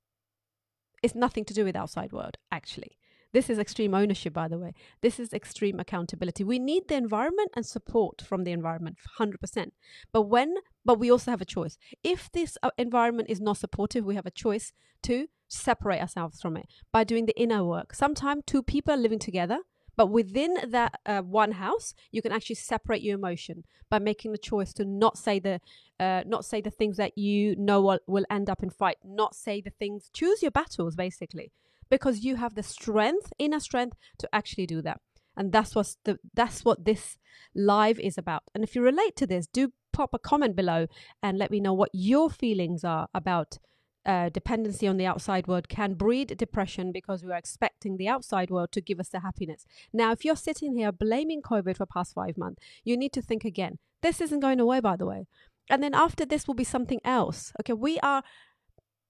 It's 1.03 1.15
nothing 1.15 1.45
to 1.47 1.55
do 1.55 1.65
with 1.65 1.77
outside 1.77 2.13
world 2.13 2.37
actually 2.51 2.97
this 3.33 3.49
is 3.49 3.59
extreme 3.59 3.95
ownership, 3.95 4.35
by 4.35 4.49
the 4.49 4.59
way. 4.59 4.75
This 5.01 5.19
is 5.19 5.33
extreme 5.33 5.81
accountability. 5.81 6.45
We 6.45 6.59
need 6.59 6.89
the 6.89 6.97
environment 6.97 7.51
and 7.57 7.65
support 7.65 8.21
from 8.21 8.45
the 8.45 8.53
environment, 8.53 8.99
100%. 9.19 9.71
But 10.13 10.23
when, 10.23 10.57
but 10.85 10.99
we 10.99 11.11
also 11.11 11.31
have 11.31 11.41
a 11.41 11.47
choice. 11.47 11.79
If 12.05 12.31
this 12.33 12.59
uh, 12.63 12.71
environment 12.77 13.31
is 13.31 13.41
not 13.41 13.57
supportive, 13.57 14.05
we 14.05 14.17
have 14.17 14.27
a 14.27 14.31
choice 14.31 14.73
to 15.05 15.29
separate 15.49 16.01
ourselves 16.01 16.41
from 16.41 16.57
it 16.57 16.67
by 16.93 17.05
doing 17.05 17.27
the 17.27 17.39
inner 17.41 17.65
work. 17.65 17.95
Sometimes 17.95 18.43
two 18.47 18.63
people 18.63 18.93
are 18.95 18.99
living 18.99 19.19
together, 19.19 19.59
but 19.97 20.07
within 20.07 20.57
that 20.69 21.01
uh, 21.07 21.21
one 21.21 21.53
house, 21.53 21.95
you 22.11 22.23
can 22.23 22.33
actually 22.33 22.57
separate 22.57 23.03
your 23.03 23.15
emotion 23.15 23.65
by 23.91 23.99
making 23.99 24.33
the 24.33 24.39
choice 24.39 24.73
to 24.75 24.85
not 24.85 25.19
say 25.19 25.39
the, 25.39 25.61
uh, 26.01 26.23
not 26.27 26.45
say 26.45 26.61
the 26.61 26.71
things 26.71 26.97
that 26.99 27.17
you 27.17 27.57
know 27.57 27.81
will, 27.81 27.99
will 28.07 28.25
end 28.31 28.51
up 28.51 28.63
in 28.63 28.71
fight. 28.71 28.97
Not 29.05 29.35
say 29.35 29.61
the 29.61 29.71
things. 29.71 30.11
Choose 30.13 30.43
your 30.43 30.51
battles, 30.51 30.97
basically 30.97 31.53
because 31.93 32.25
you 32.25 32.37
have 32.37 32.55
the 32.55 32.63
strength, 32.63 33.35
inner 33.39 33.61
strength 33.61 33.99
to 34.17 34.27
actually 34.33 34.67
do 34.67 34.81
that. 34.81 34.99
And 35.37 35.53
that's 35.53 35.75
what 35.75 35.95
the 36.05 36.19
that's 36.33 36.65
what 36.65 36.87
this 36.87 37.19
live 37.55 38.01
is 38.01 38.17
about. 38.17 38.45
And 38.55 38.65
if 38.65 38.75
you 38.75 38.81
relate 38.81 39.15
to 39.17 39.27
this, 39.27 39.47
do 39.47 39.73
pop 39.93 40.15
a 40.15 40.19
comment 40.19 40.57
below 40.57 40.87
and 41.23 41.37
let 41.37 41.51
me 41.51 41.61
know 41.61 41.75
what 41.75 41.91
your 41.93 42.31
feelings 42.31 42.83
are 42.83 43.09
about 43.13 43.59
uh, 44.07 44.31
dependency 44.31 44.89
on 44.89 44.97
the 44.97 45.05
outside 45.05 45.47
world 45.47 45.69
can 45.69 45.93
breed 45.93 46.35
depression 46.39 46.93
because 46.93 47.23
we 47.23 47.31
are 47.31 47.37
expecting 47.37 47.99
the 47.99 48.09
outside 48.09 48.51
world 48.51 48.73
to 48.73 48.81
give 48.81 48.99
us 48.99 49.11
the 49.11 49.21
happiness. 49.21 49.67
Now, 49.93 50.13
if 50.13 50.25
you're 50.25 50.35
sitting 50.49 50.75
here 50.75 50.93
blaming 50.93 51.43
COVID 51.43 51.77
for 51.77 51.85
past 51.85 52.15
five 52.15 52.39
months, 52.39 52.63
you 52.85 52.97
need 52.97 53.13
to 53.13 53.21
think 53.21 53.45
again. 53.45 53.79
This 54.01 54.23
isn't 54.23 54.41
going 54.41 54.61
away, 54.61 54.81
by 54.81 54.97
the 54.97 55.07
way. 55.07 55.27
And 55.69 55.83
then 55.83 55.93
after 55.93 56.25
this 56.25 56.47
will 56.47 56.55
be 56.55 56.65
something 56.65 57.01
else. 57.05 57.53
Okay, 57.61 57.75
we 57.75 57.99
are 58.01 58.23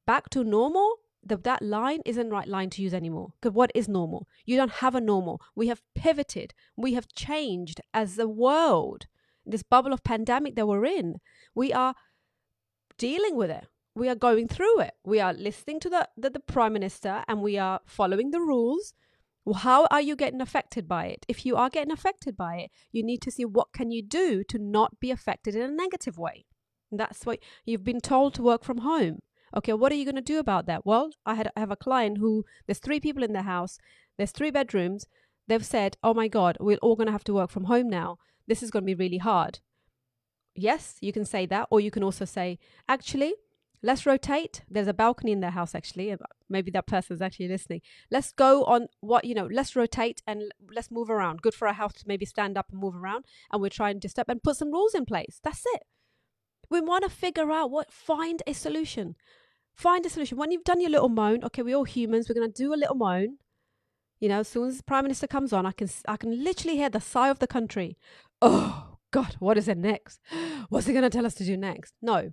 back 0.04 0.28
to 0.30 0.42
normal 0.42 0.96
the, 1.24 1.36
that 1.36 1.62
line 1.62 2.00
isn't 2.04 2.30
right 2.30 2.48
line 2.48 2.70
to 2.70 2.82
use 2.82 2.94
anymore. 2.94 3.32
Because 3.40 3.54
what 3.54 3.70
is 3.74 3.88
normal? 3.88 4.28
You 4.44 4.56
don't 4.56 4.72
have 4.72 4.94
a 4.94 5.00
normal. 5.00 5.40
We 5.54 5.68
have 5.68 5.82
pivoted. 5.94 6.54
We 6.76 6.94
have 6.94 7.08
changed 7.08 7.80
as 7.94 8.18
a 8.18 8.28
world. 8.28 9.06
This 9.44 9.62
bubble 9.62 9.92
of 9.92 10.04
pandemic 10.04 10.54
that 10.56 10.68
we're 10.68 10.84
in, 10.84 11.16
we 11.54 11.72
are 11.72 11.94
dealing 12.96 13.36
with 13.36 13.50
it. 13.50 13.66
We 13.94 14.08
are 14.08 14.14
going 14.14 14.48
through 14.48 14.80
it. 14.80 14.94
We 15.04 15.20
are 15.20 15.32
listening 15.32 15.80
to 15.80 15.90
the, 15.90 16.08
the, 16.16 16.30
the 16.30 16.40
prime 16.40 16.72
minister 16.72 17.24
and 17.28 17.42
we 17.42 17.58
are 17.58 17.80
following 17.84 18.30
the 18.30 18.40
rules. 18.40 18.94
How 19.54 19.86
are 19.86 20.00
you 20.00 20.14
getting 20.14 20.40
affected 20.40 20.86
by 20.86 21.06
it? 21.06 21.26
If 21.28 21.44
you 21.44 21.56
are 21.56 21.68
getting 21.68 21.92
affected 21.92 22.36
by 22.36 22.56
it, 22.58 22.70
you 22.92 23.02
need 23.02 23.20
to 23.22 23.30
see 23.30 23.44
what 23.44 23.72
can 23.72 23.90
you 23.90 24.02
do 24.02 24.44
to 24.44 24.58
not 24.58 25.00
be 25.00 25.10
affected 25.10 25.56
in 25.56 25.62
a 25.62 25.68
negative 25.68 26.16
way. 26.16 26.46
That's 26.92 27.26
what 27.26 27.40
you've 27.64 27.84
been 27.84 28.00
told 28.00 28.34
to 28.34 28.42
work 28.42 28.64
from 28.64 28.78
home. 28.78 29.18
Okay, 29.54 29.72
what 29.72 29.92
are 29.92 29.96
you 29.96 30.04
going 30.04 30.16
to 30.16 30.22
do 30.22 30.38
about 30.38 30.66
that? 30.66 30.86
Well, 30.86 31.10
I 31.26 31.34
had 31.34 31.50
I 31.56 31.60
have 31.60 31.70
a 31.70 31.76
client 31.76 32.18
who 32.18 32.44
there's 32.66 32.78
three 32.78 33.00
people 33.00 33.22
in 33.22 33.32
the 33.32 33.42
house, 33.42 33.78
there's 34.16 34.32
three 34.32 34.50
bedrooms. 34.50 35.06
They've 35.48 35.64
said, 35.64 35.96
"Oh 36.02 36.14
my 36.14 36.28
god, 36.28 36.56
we're 36.60 36.78
all 36.78 36.96
going 36.96 37.06
to 37.06 37.12
have 37.12 37.24
to 37.24 37.34
work 37.34 37.50
from 37.50 37.64
home 37.64 37.88
now. 37.88 38.18
This 38.46 38.62
is 38.62 38.70
going 38.70 38.84
to 38.84 38.94
be 38.94 39.04
really 39.04 39.18
hard." 39.18 39.60
Yes, 40.54 40.96
you 41.00 41.12
can 41.12 41.24
say 41.24 41.46
that 41.46 41.68
or 41.70 41.80
you 41.80 41.90
can 41.90 42.02
also 42.02 42.24
say, 42.24 42.58
"Actually, 42.88 43.34
let's 43.82 44.06
rotate. 44.06 44.62
There's 44.70 44.88
a 44.88 44.94
balcony 44.94 45.32
in 45.32 45.40
their 45.40 45.50
house 45.50 45.74
actually. 45.74 46.14
Maybe 46.48 46.70
that 46.70 46.86
person's 46.86 47.20
actually 47.20 47.48
listening. 47.48 47.82
Let's 48.10 48.32
go 48.32 48.64
on 48.64 48.88
what, 49.00 49.24
you 49.24 49.34
know, 49.34 49.48
let's 49.50 49.76
rotate 49.76 50.22
and 50.26 50.52
let's 50.74 50.90
move 50.90 51.10
around. 51.10 51.42
Good 51.42 51.54
for 51.54 51.68
our 51.68 51.74
house 51.74 51.94
to 51.94 52.04
maybe 52.06 52.24
stand 52.24 52.56
up 52.56 52.66
and 52.70 52.80
move 52.80 52.96
around 52.96 53.24
and 53.50 53.60
we're 53.60 53.68
trying 53.70 54.00
to 54.00 54.08
step 54.08 54.28
and 54.28 54.42
put 54.42 54.56
some 54.56 54.72
rules 54.72 54.94
in 54.94 55.04
place. 55.04 55.40
That's 55.42 55.64
it. 55.74 55.82
We 56.70 56.80
want 56.80 57.04
to 57.04 57.10
figure 57.10 57.50
out 57.50 57.70
what 57.70 57.92
find 57.92 58.42
a 58.46 58.52
solution. 58.52 59.16
Find 59.74 60.04
a 60.04 60.10
solution. 60.10 60.38
When 60.38 60.50
you've 60.50 60.64
done 60.64 60.80
your 60.80 60.90
little 60.90 61.08
moan, 61.08 61.44
okay, 61.44 61.62
we're 61.62 61.76
all 61.76 61.84
humans. 61.84 62.28
We're 62.28 62.34
going 62.34 62.52
to 62.52 62.62
do 62.62 62.74
a 62.74 62.76
little 62.76 62.94
moan. 62.94 63.38
You 64.20 64.28
know, 64.28 64.40
as 64.40 64.48
soon 64.48 64.68
as 64.68 64.76
the 64.76 64.84
prime 64.84 65.04
minister 65.04 65.26
comes 65.26 65.52
on, 65.52 65.66
I 65.66 65.72
can 65.72 65.88
I 66.06 66.16
can 66.16 66.44
literally 66.44 66.76
hear 66.76 66.88
the 66.88 67.00
sigh 67.00 67.28
of 67.28 67.40
the 67.40 67.48
country. 67.48 67.98
Oh 68.40 68.98
God, 69.10 69.36
what 69.40 69.58
is 69.58 69.66
it 69.66 69.78
next? 69.78 70.20
What's 70.68 70.86
he 70.86 70.92
going 70.92 71.02
to 71.02 71.10
tell 71.10 71.26
us 71.26 71.34
to 71.34 71.44
do 71.44 71.56
next? 71.56 71.94
No, 72.00 72.30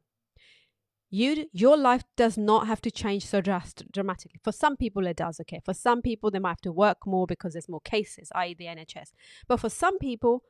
you 1.10 1.48
your 1.52 1.78
life 1.78 2.04
does 2.16 2.38
not 2.38 2.68
have 2.68 2.82
to 2.82 2.92
change 2.92 3.26
so 3.26 3.42
drast- 3.42 3.92
dramatically. 3.92 4.40
For 4.44 4.52
some 4.52 4.78
people, 4.78 5.08
it 5.08 5.18
does. 5.18 5.40
Okay, 5.40 5.62
for 5.66 5.74
some 5.74 6.02
people, 6.02 6.30
they 6.30 6.40
might 6.40 6.50
have 6.50 6.62
to 6.62 6.72
work 6.72 7.08
more 7.08 7.26
because 7.26 7.54
there's 7.54 7.70
more 7.70 7.82
cases, 7.82 8.32
i.e., 8.36 8.54
the 8.54 8.66
NHS. 8.66 9.12
But 9.48 9.60
for 9.60 9.70
some 9.70 9.98
people, 9.98 10.44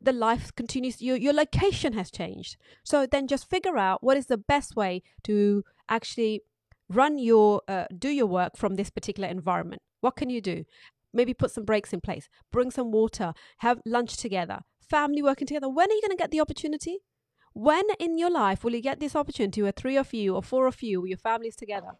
the 0.00 0.12
life 0.12 0.54
continues. 0.54 1.02
Your 1.02 1.16
your 1.16 1.32
location 1.32 1.92
has 1.94 2.10
changed. 2.10 2.56
So 2.84 3.06
then, 3.06 3.26
just 3.26 3.50
figure 3.50 3.76
out 3.76 4.02
what 4.02 4.16
is 4.16 4.26
the 4.26 4.38
best 4.38 4.76
way 4.76 5.02
to 5.24 5.64
actually 5.88 6.42
run 6.88 7.18
your 7.18 7.62
uh, 7.68 7.86
do 7.96 8.08
your 8.08 8.26
work 8.26 8.56
from 8.56 8.74
this 8.76 8.90
particular 8.90 9.28
environment. 9.28 9.82
What 10.00 10.16
can 10.16 10.30
you 10.30 10.40
do? 10.40 10.64
Maybe 11.12 11.34
put 11.34 11.50
some 11.50 11.64
breaks 11.64 11.92
in 11.92 12.00
place. 12.00 12.28
Bring 12.52 12.70
some 12.70 12.92
water. 12.92 13.32
Have 13.58 13.80
lunch 13.86 14.16
together. 14.16 14.60
Family 14.80 15.22
working 15.22 15.46
together. 15.46 15.68
When 15.68 15.90
are 15.90 15.94
you 15.94 16.02
going 16.02 16.16
to 16.16 16.22
get 16.22 16.30
the 16.30 16.40
opportunity? 16.40 16.98
When 17.54 17.84
in 17.98 18.18
your 18.18 18.30
life 18.30 18.62
will 18.62 18.74
you 18.74 18.82
get 18.82 19.00
this 19.00 19.16
opportunity 19.16 19.62
where 19.62 19.72
three 19.72 19.96
of 19.96 20.12
you 20.12 20.34
or 20.34 20.42
four 20.42 20.66
of 20.66 20.82
you, 20.82 21.06
your 21.06 21.16
families 21.16 21.56
together? 21.56 21.92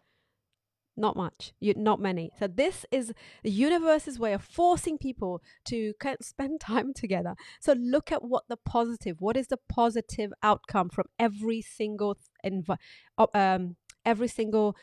Not 0.99 1.15
much, 1.15 1.53
you, 1.59 1.75
not 1.77 1.99
many. 1.99 2.31
So 2.39 2.47
this 2.47 2.83
is 2.91 3.13
the 3.43 3.51
universe's 3.51 4.17
way 4.17 4.33
of 4.33 4.43
forcing 4.43 4.97
people 4.97 5.43
to 5.65 5.93
spend 6.21 6.59
time 6.59 6.93
together. 6.93 7.35
So 7.59 7.73
look 7.73 8.11
at 8.11 8.23
what 8.23 8.45
the 8.49 8.57
positive, 8.57 9.17
what 9.19 9.37
is 9.37 9.47
the 9.47 9.59
positive 9.69 10.33
outcome 10.41 10.89
from 10.89 11.05
every 11.19 11.61
single 11.61 12.17
um, 13.33 13.75
every 14.05 14.27
single 14.27 14.75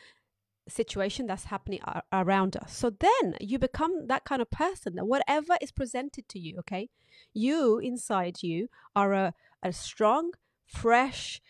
situation 0.67 1.27
that's 1.27 1.45
happening 1.45 1.79
around 2.11 2.57
us. 2.57 2.75
So 2.75 2.89
then 2.89 3.35
you 3.39 3.59
become 3.59 4.07
that 4.07 4.25
kind 4.25 4.41
of 4.41 4.49
person 4.49 4.95
that 4.95 5.05
whatever 5.05 5.57
is 5.61 5.71
presented 5.71 6.27
to 6.29 6.39
you, 6.39 6.57
okay, 6.59 6.89
you 7.33 7.77
inside 7.79 8.41
you 8.41 8.69
are 8.95 9.13
a, 9.13 9.33
a 9.61 9.73
strong, 9.73 10.31
fresh, 10.65 11.41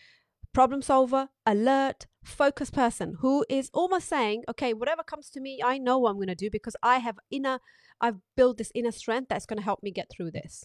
problem 0.56 0.82
solver, 0.82 1.28
alert, 1.46 2.08
focused 2.24 2.74
person 2.74 3.18
who 3.20 3.46
is 3.50 3.70
almost 3.74 4.08
saying, 4.08 4.44
okay, 4.50 4.74
whatever 4.74 5.04
comes 5.04 5.30
to 5.30 5.42
me, 5.42 5.60
I 5.64 5.78
know 5.78 6.00
what 6.00 6.12
I'm 6.12 6.16
going 6.16 6.28
to 6.28 6.36
do 6.36 6.50
because 6.50 6.78
I 6.82 7.00
have 7.00 7.20
inner, 7.30 7.60
I've 8.00 8.20
built 8.38 8.58
this 8.58 8.72
inner 8.74 8.92
strength 8.92 9.28
that's 9.30 9.46
going 9.46 9.58
to 9.58 9.64
help 9.64 9.84
me 9.84 9.92
get 9.92 10.10
through 10.10 10.32
this. 10.32 10.64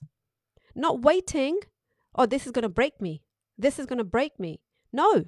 Not 0.77 1.03
waiting, 1.03 1.59
oh, 2.15 2.27
this 2.27 2.47
is 2.47 2.53
going 2.53 2.63
to 2.63 2.69
break 2.69 3.01
me. 3.01 3.23
This 3.59 3.81
is 3.81 3.87
going 3.87 3.99
to 3.99 4.05
break 4.05 4.39
me. 4.39 4.61
No. 4.93 5.25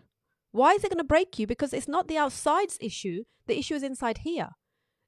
Why 0.52 0.73
is 0.73 0.85
it 0.85 0.90
going 0.90 0.99
to 0.99 1.04
break 1.04 1.38
you? 1.38 1.47
Because 1.47 1.73
it's 1.73 1.88
not 1.88 2.07
the 2.07 2.19
outside's 2.19 2.78
issue. 2.81 3.25
The 3.49 3.59
issue 3.59 3.75
is 3.75 3.83
inside 3.83 4.19
here. 4.19 4.50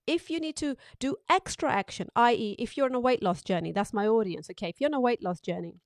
If 0.04 0.30
you 0.30 0.40
need 0.40 0.56
to 0.56 0.76
do 0.98 1.16
extra 1.30 1.72
action, 1.72 2.08
i.e., 2.16 2.56
if 2.58 2.76
you're 2.76 2.86
on 2.86 2.94
a 2.94 3.00
weight 3.00 3.22
loss 3.22 3.42
journey, 3.42 3.70
that's 3.72 3.94
my 3.94 4.06
audience, 4.06 4.50
okay? 4.50 4.68
If 4.68 4.80
you're 4.80 4.90
on 4.90 4.94
a 4.94 5.00
weight 5.00 5.22
loss 5.22 5.40
journey, 5.40 5.76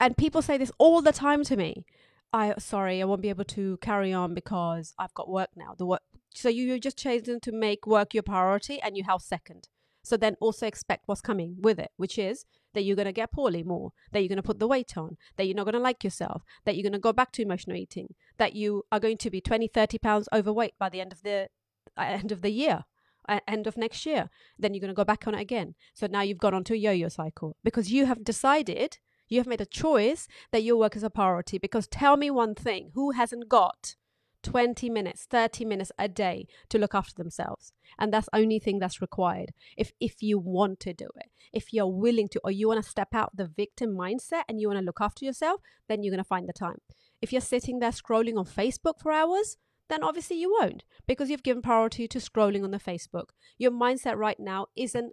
and 0.00 0.16
people 0.16 0.42
say 0.42 0.58
this 0.58 0.72
all 0.78 1.02
the 1.02 1.12
time 1.12 1.44
to 1.44 1.56
me. 1.56 1.84
I 2.34 2.52
sorry, 2.58 3.00
I 3.00 3.04
won't 3.04 3.22
be 3.22 3.28
able 3.28 3.44
to 3.44 3.76
carry 3.76 4.12
on 4.12 4.34
because 4.34 4.92
I've 4.98 5.14
got 5.14 5.30
work 5.30 5.50
now. 5.54 5.74
The 5.78 5.86
work 5.86 6.02
so 6.34 6.48
you, 6.48 6.64
you're 6.64 6.78
just 6.80 6.98
chosen 6.98 7.38
to 7.40 7.52
make 7.52 7.86
work 7.86 8.12
your 8.12 8.24
priority 8.24 8.80
and 8.82 8.96
you 8.96 9.04
have 9.04 9.22
second. 9.22 9.68
So 10.02 10.16
then 10.16 10.36
also 10.40 10.66
expect 10.66 11.04
what's 11.06 11.20
coming 11.20 11.54
with 11.60 11.78
it, 11.78 11.92
which 11.96 12.18
is 12.18 12.44
that 12.74 12.82
you're 12.82 12.96
going 12.96 13.06
to 13.06 13.12
get 13.12 13.30
poorly 13.30 13.62
more, 13.62 13.92
that 14.10 14.18
you're 14.18 14.28
going 14.28 14.36
to 14.36 14.42
put 14.42 14.58
the 14.58 14.66
weight 14.66 14.98
on, 14.98 15.16
that 15.36 15.46
you're 15.46 15.54
not 15.54 15.62
going 15.62 15.74
to 15.74 15.78
like 15.78 16.02
yourself, 16.02 16.42
that 16.64 16.74
you're 16.74 16.82
going 16.82 16.92
to 16.92 16.98
go 16.98 17.12
back 17.12 17.30
to 17.32 17.42
emotional 17.42 17.76
eating, 17.76 18.14
that 18.36 18.54
you 18.54 18.82
are 18.90 18.98
going 18.98 19.16
to 19.18 19.30
be 19.30 19.40
20, 19.40 19.68
30 19.68 19.98
pounds 19.98 20.28
overweight 20.32 20.74
by 20.76 20.88
the 20.88 21.00
end 21.00 21.12
of 21.12 21.22
the 21.22 21.48
uh, 21.96 22.02
end 22.02 22.32
of 22.32 22.42
the 22.42 22.50
year, 22.50 22.82
uh, 23.28 23.38
end 23.46 23.68
of 23.68 23.76
next 23.76 24.04
year. 24.04 24.28
Then 24.58 24.74
you're 24.74 24.80
going 24.80 24.88
to 24.88 24.94
go 24.94 25.04
back 25.04 25.28
on 25.28 25.36
it 25.36 25.40
again. 25.40 25.76
So 25.94 26.08
now 26.08 26.22
you've 26.22 26.38
gone 26.38 26.54
onto 26.54 26.74
a 26.74 26.78
yo-yo 26.78 27.08
cycle 27.08 27.56
because 27.62 27.92
you 27.92 28.06
have 28.06 28.24
decided 28.24 28.98
you 29.34 29.40
have 29.40 29.46
made 29.46 29.60
a 29.60 29.66
choice 29.66 30.28
that 30.52 30.62
your 30.62 30.76
work 30.76 30.96
is 30.96 31.02
a 31.02 31.10
priority. 31.10 31.58
Because 31.58 31.86
tell 31.86 32.16
me 32.16 32.30
one 32.30 32.54
thing 32.54 32.90
who 32.94 33.10
hasn't 33.10 33.48
got 33.48 33.96
20 34.42 34.90
minutes 34.90 35.26
30 35.30 35.64
minutes 35.64 35.90
a 35.98 36.06
day 36.06 36.46
to 36.68 36.78
look 36.78 36.94
after 36.94 37.14
themselves? 37.14 37.72
And 37.98 38.12
that's 38.12 38.28
the 38.32 38.38
only 38.38 38.58
thing 38.58 38.78
that's 38.78 39.00
required 39.00 39.50
if 39.76 39.92
if 40.00 40.22
you 40.22 40.38
want 40.38 40.80
to 40.80 40.92
do 40.92 41.08
it. 41.16 41.30
If 41.52 41.72
you're 41.72 41.86
willing 41.86 42.28
to 42.28 42.40
or 42.44 42.50
you 42.50 42.68
want 42.68 42.82
to 42.82 42.90
step 42.90 43.14
out 43.14 43.36
the 43.36 43.46
victim 43.46 43.96
mindset 43.96 44.42
and 44.48 44.60
you 44.60 44.68
want 44.68 44.80
to 44.80 44.84
look 44.84 45.00
after 45.00 45.24
yourself 45.24 45.60
then 45.88 46.02
you're 46.02 46.12
going 46.12 46.18
to 46.18 46.24
find 46.24 46.48
the 46.48 46.52
time. 46.52 46.78
If 47.20 47.32
you're 47.32 47.40
sitting 47.40 47.78
there 47.78 47.90
scrolling 47.90 48.38
on 48.38 48.44
facebook 48.44 49.00
for 49.00 49.12
hours 49.12 49.56
then 49.88 50.02
obviously 50.02 50.40
you 50.40 50.50
won't 50.50 50.84
because 51.06 51.28
you've 51.28 51.42
given 51.42 51.62
priority 51.62 52.08
to 52.08 52.18
scrolling 52.18 52.64
on 52.64 52.70
the 52.70 52.78
facebook. 52.78 53.28
Your 53.58 53.70
mindset 53.70 54.16
right 54.16 54.40
now 54.40 54.66
isn't 54.76 55.12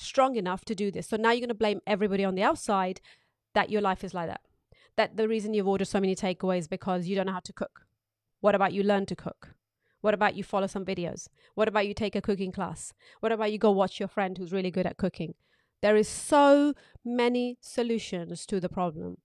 strong 0.00 0.36
enough 0.36 0.64
to 0.64 0.74
do 0.74 0.90
this. 0.90 1.08
So 1.08 1.16
now 1.16 1.30
you're 1.30 1.40
going 1.40 1.48
to 1.48 1.54
blame 1.54 1.80
everybody 1.86 2.24
on 2.24 2.34
the 2.34 2.42
outside 2.42 3.00
that 3.54 3.70
your 3.70 3.80
life 3.80 4.04
is 4.04 4.14
like 4.14 4.28
that. 4.28 4.42
That 4.96 5.16
the 5.16 5.28
reason 5.28 5.54
you've 5.54 5.68
ordered 5.68 5.86
so 5.86 6.00
many 6.00 6.14
takeaways 6.14 6.68
because 6.68 7.06
you 7.06 7.16
don't 7.16 7.26
know 7.26 7.32
how 7.32 7.40
to 7.40 7.52
cook. 7.52 7.86
What 8.40 8.54
about 8.54 8.72
you 8.72 8.82
learn 8.82 9.06
to 9.06 9.16
cook? 9.16 9.54
What 10.00 10.14
about 10.14 10.34
you 10.34 10.42
follow 10.42 10.66
some 10.66 10.84
videos? 10.84 11.28
What 11.54 11.68
about 11.68 11.86
you 11.86 11.94
take 11.94 12.16
a 12.16 12.22
cooking 12.22 12.52
class? 12.52 12.92
What 13.20 13.32
about 13.32 13.52
you 13.52 13.58
go 13.58 13.70
watch 13.70 14.00
your 14.00 14.08
friend 14.08 14.36
who's 14.36 14.52
really 14.52 14.70
good 14.70 14.86
at 14.86 14.96
cooking? 14.96 15.34
There 15.82 15.96
is 15.96 16.08
so 16.08 16.74
many 17.04 17.58
solutions 17.60 18.46
to 18.46 18.60
the 18.60 18.68
problem. 18.68 19.18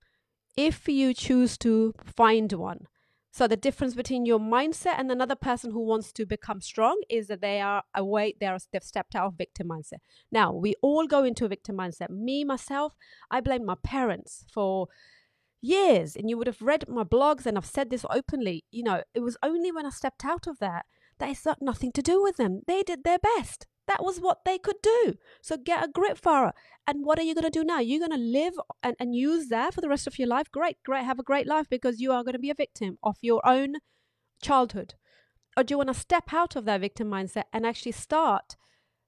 If 0.58 0.88
you 0.88 1.13
choose 1.13 1.58
to 1.60 1.94
find 2.03 2.51
one, 2.53 2.88
so 3.36 3.50
the 3.50 3.58
difference 3.58 3.96
between 3.96 4.25
your 4.25 4.39
mindset 4.39 4.98
and 4.98 5.12
another 5.12 5.36
person 5.36 5.72
who 5.72 5.82
wants 5.82 6.13
to 6.13 6.25
become 6.25 6.62
strong 6.62 7.01
is 7.10 7.27
that 7.27 7.42
they 7.42 7.60
are 7.60 7.84
away, 7.94 8.34
they 8.39 8.46
are 8.46 8.58
they've 8.72 8.82
stepped 8.82 9.13
out 9.13 9.25
of 9.25 9.34
victim 9.34 9.68
mindset. 9.68 10.00
Now 10.32 10.54
we 10.54 10.74
all 10.82 11.06
go 11.06 11.25
into 11.25 11.44
a 11.44 11.50
victim 11.50 11.75
mindset. 11.75 12.10
Me 12.10 12.46
myself, 12.46 12.96
I 13.30 13.42
blame 13.42 13.65
my 13.65 13.75
parents 13.84 14.46
for 14.50 14.88
years, 15.62 16.15
and 16.15 16.30
you 16.30 16.38
would 16.38 16.48
have 16.48 16.62
read 16.62 16.88
my 16.88 17.04
blogs, 17.04 17.46
and 17.46 17.58
I've 17.58 17.65
said 17.65 17.89
this 17.89 18.06
openly. 18.10 18.63
You 18.72 18.84
know, 18.84 19.04
it 19.13 19.20
was 19.20 19.36
only 19.44 19.70
when 19.70 19.86
I 19.86 19.89
stepped 19.89 20.24
out 20.24 20.48
of 20.48 20.60
that 20.60 20.86
that 21.20 21.30
it's 21.30 21.44
got 21.44 21.62
nothing 21.62 21.92
to 21.92 22.01
do 22.01 22.24
with 22.24 22.38
them. 22.38 22.62
They 22.68 22.84
did 22.84 23.04
their 23.04 23.20
best. 23.20 23.68
That 23.88 24.04
was 24.04 24.20
what 24.20 24.46
they 24.46 24.58
could 24.58 24.82
do. 24.82 25.15
So 25.42 25.58
get 25.58 25.84
a 25.84 25.88
grip, 25.88 26.20
Farah. 26.20 26.54
And 26.88 27.06
what 27.06 27.20
are 27.20 27.24
you 27.24 27.36
going 27.36 27.46
to 27.46 27.50
do 27.50 27.63
now? 27.63 27.80
You're 27.80 28.06
going 28.08 28.20
to 28.20 28.39
live 28.39 28.54
and, 28.84 28.96
and 29.00 29.15
use 29.15 29.48
that 29.50 29.74
for 29.74 29.82
the 29.82 29.89
rest 29.89 30.08
of 30.08 30.18
your 30.20 30.27
life? 30.27 30.51
Great, 30.51 30.77
great. 30.84 31.04
Have 31.04 31.20
a 31.20 31.24
great 31.24 31.48
life 31.48 31.68
because 31.70 32.00
you 32.00 32.12
are 32.12 32.24
going 32.24 32.34
to 32.34 32.39
be 32.39 32.50
a 32.50 32.56
victim 32.56 32.98
of 33.04 33.18
your 33.22 33.46
own 33.48 33.75
childhood. 34.42 34.96
Or 35.58 35.63
do 35.63 35.74
you 35.74 35.77
want 35.77 35.89
to 35.89 36.00
step 36.00 36.34
out 36.34 36.56
of 36.56 36.65
that 36.65 36.82
victim 36.82 37.10
mindset 37.10 37.44
and 37.54 37.65
actually 37.65 37.94
start 37.94 38.56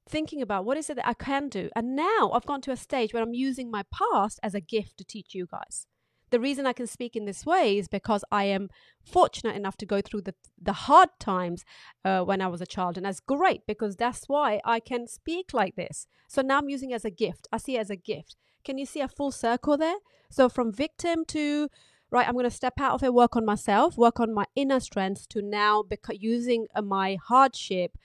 thinking 0.09 0.41
about 0.41 0.63
what 0.63 0.77
is 0.77 0.89
it 0.89 0.95
that 0.95 1.07
I 1.07 1.13
can 1.13 1.49
do? 1.49 1.69
And 1.75 1.95
now 1.95 2.31
I've 2.33 2.45
gone 2.45 2.61
to 2.61 2.71
a 2.71 2.77
stage 2.77 3.13
where 3.13 3.21
I'm 3.21 3.33
using 3.33 3.69
my 3.69 3.83
past 3.91 4.39
as 4.41 4.55
a 4.55 4.61
gift 4.61 4.97
to 4.97 5.03
teach 5.03 5.35
you 5.35 5.47
guys 5.51 5.85
the 6.29 6.39
reason 6.39 6.65
I 6.65 6.73
can 6.73 6.87
speak 6.87 7.15
in 7.15 7.25
this 7.25 7.45
way 7.45 7.77
is 7.77 7.87
because 7.87 8.23
I 8.31 8.45
am 8.45 8.69
fortunate 9.03 9.55
enough 9.55 9.77
to 9.77 9.85
go 9.85 10.01
through 10.01 10.21
the 10.21 10.35
the 10.61 10.73
hard 10.73 11.09
times 11.19 11.63
uh, 12.03 12.21
when 12.21 12.41
I 12.41 12.47
was 12.47 12.61
a 12.61 12.65
child, 12.65 12.97
and 12.97 13.05
that's 13.05 13.19
great 13.19 13.61
because 13.65 13.95
that's 13.95 14.27
why 14.27 14.59
I 14.65 14.79
can 14.79 15.07
speak 15.07 15.53
like 15.53 15.75
this. 15.75 16.07
So 16.27 16.41
now 16.41 16.57
I'm 16.57 16.69
using 16.69 16.93
as 16.93 17.05
a 17.05 17.11
gift. 17.11 17.47
I 17.51 17.57
see 17.57 17.77
it 17.77 17.81
as 17.81 17.89
a 17.89 17.95
gift. 17.95 18.35
Can 18.65 18.77
you 18.77 18.85
see 18.85 19.01
a 19.01 19.07
full 19.07 19.31
circle 19.31 19.77
there? 19.77 19.97
So 20.29 20.49
from 20.49 20.71
victim 20.73 21.23
to 21.29 21.69
right, 22.11 22.27
I'm 22.27 22.33
going 22.33 22.43
to 22.45 22.51
step 22.51 22.79
out 22.79 22.93
of 22.93 23.03
it, 23.03 23.13
work 23.13 23.35
on 23.35 23.45
myself, 23.45 23.97
work 23.97 24.19
on 24.19 24.33
my 24.33 24.45
inner 24.55 24.79
strengths 24.79 25.25
to 25.27 25.41
now 25.41 25.83
beca- 25.83 26.19
using 26.19 26.67
uh, 26.75 26.81
my 26.81 27.17
hardship 27.21 27.97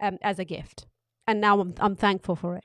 um, 0.00 0.18
as 0.22 0.38
a 0.38 0.44
gift, 0.44 0.86
and 1.26 1.40
now 1.40 1.60
I'm 1.60 1.74
I'm 1.78 1.96
thankful 1.96 2.36
for 2.36 2.56
it. 2.56 2.64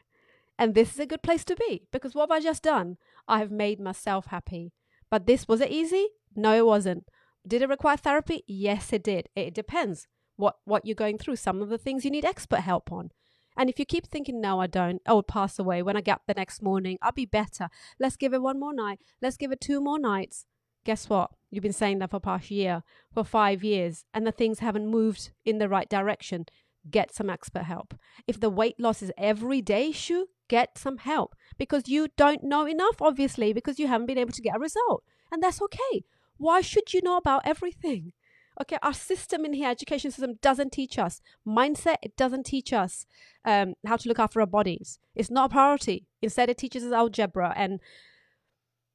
And 0.58 0.74
this 0.74 0.94
is 0.94 1.00
a 1.00 1.06
good 1.06 1.22
place 1.22 1.44
to 1.46 1.56
be 1.56 1.84
because 1.92 2.16
what 2.16 2.30
have 2.30 2.38
I 2.38 2.42
just 2.42 2.64
done? 2.64 2.98
I 3.28 3.40
have 3.40 3.52
made 3.52 3.80
myself 3.80 4.28
happy. 4.28 4.72
But 5.16 5.28
this 5.28 5.48
was 5.48 5.62
it 5.62 5.72
easy? 5.72 6.10
No, 6.36 6.54
it 6.54 6.66
wasn't. 6.66 7.06
did 7.48 7.62
it 7.62 7.70
require 7.70 7.96
therapy? 7.96 8.44
Yes, 8.48 8.92
it 8.92 9.02
did. 9.02 9.30
It 9.34 9.54
depends 9.54 10.10
what 10.36 10.58
what 10.66 10.86
you're 10.86 10.94
going 10.94 11.18
through. 11.18 11.38
Some 11.38 11.62
of 11.62 11.70
the 11.70 11.78
things 11.78 12.04
you 12.04 12.12
need 12.12 12.26
expert 12.26 12.60
help 12.60 12.92
on. 12.92 13.12
And 13.56 13.70
if 13.70 13.80
you 13.80 13.86
keep 13.86 14.08
thinking, 14.08 14.42
no, 14.42 14.60
I 14.60 14.68
don't, 14.68 15.02
I 15.08 15.14
will 15.14 15.24
pass 15.24 15.58
away. 15.58 15.82
When 15.82 15.96
I 15.96 16.02
get 16.02 16.16
up 16.16 16.24
the 16.28 16.34
next 16.34 16.62
morning, 16.62 16.98
I'll 17.02 17.14
be 17.14 17.26
better. 17.26 17.70
Let's 17.98 18.18
give 18.18 18.34
it 18.34 18.42
one 18.42 18.60
more 18.60 18.74
night. 18.74 19.00
Let's 19.22 19.38
give 19.38 19.54
it 19.54 19.62
two 19.62 19.80
more 19.80 19.98
nights. 19.98 20.48
Guess 20.84 21.08
what? 21.08 21.32
You've 21.50 21.64
been 21.64 21.72
saying 21.72 22.00
that 22.00 22.12
for 22.12 22.20
past 22.20 22.52
year, 22.52 22.84
for 23.14 23.24
five 23.24 23.64
years, 23.64 24.04
and 24.14 24.28
the 24.28 24.34
things 24.34 24.60
haven't 24.60 24.90
moved 24.90 25.32
in 25.46 25.60
the 25.60 25.70
right 25.70 25.88
direction. 25.88 26.46
Get 26.92 27.16
some 27.16 27.30
expert 27.30 27.64
help. 27.64 27.94
If 28.28 28.42
the 28.42 28.50
weight 28.50 28.78
loss 28.82 29.02
is 29.02 29.14
every 29.18 29.62
day 29.62 29.92
issue, 29.92 30.26
get 30.48 30.78
some 30.78 30.98
help 30.98 31.36
because 31.58 31.88
you 31.88 32.08
don't 32.18 32.44
know 32.44 32.66
enough, 32.68 33.02
obviously, 33.02 33.54
because 33.54 33.80
you 33.80 33.88
haven't 33.88 34.08
been 34.08 34.18
able 34.18 34.34
to 34.34 34.42
get 34.42 34.56
a 34.56 34.60
result. 34.60 35.04
And 35.32 35.42
that's 35.42 35.62
okay. 35.62 36.04
Why 36.38 36.62
should 36.62 36.94
you 36.94 37.02
know 37.02 37.18
about 37.18 37.44
everything? 37.46 38.14
Okay, 38.62 38.78
our 38.82 38.94
system 38.94 39.44
in 39.44 39.54
here, 39.54 39.70
education 39.70 40.12
system, 40.12 40.36
doesn't 40.42 40.72
teach 40.72 40.98
us 40.98 41.22
mindset. 41.46 41.98
It 42.02 42.16
doesn't 42.16 42.46
teach 42.46 42.72
us 42.72 43.06
um, 43.44 43.74
how 43.86 43.98
to 43.98 44.08
look 44.08 44.20
after 44.20 44.40
our 44.40 44.48
bodies. 44.48 44.98
It's 45.14 45.30
not 45.30 45.52
a 45.52 45.54
priority. 45.54 46.08
Instead, 46.22 46.50
it 46.50 46.58
teaches 46.58 46.84
us 46.84 46.94
algebra 46.94 47.54
and 47.56 47.82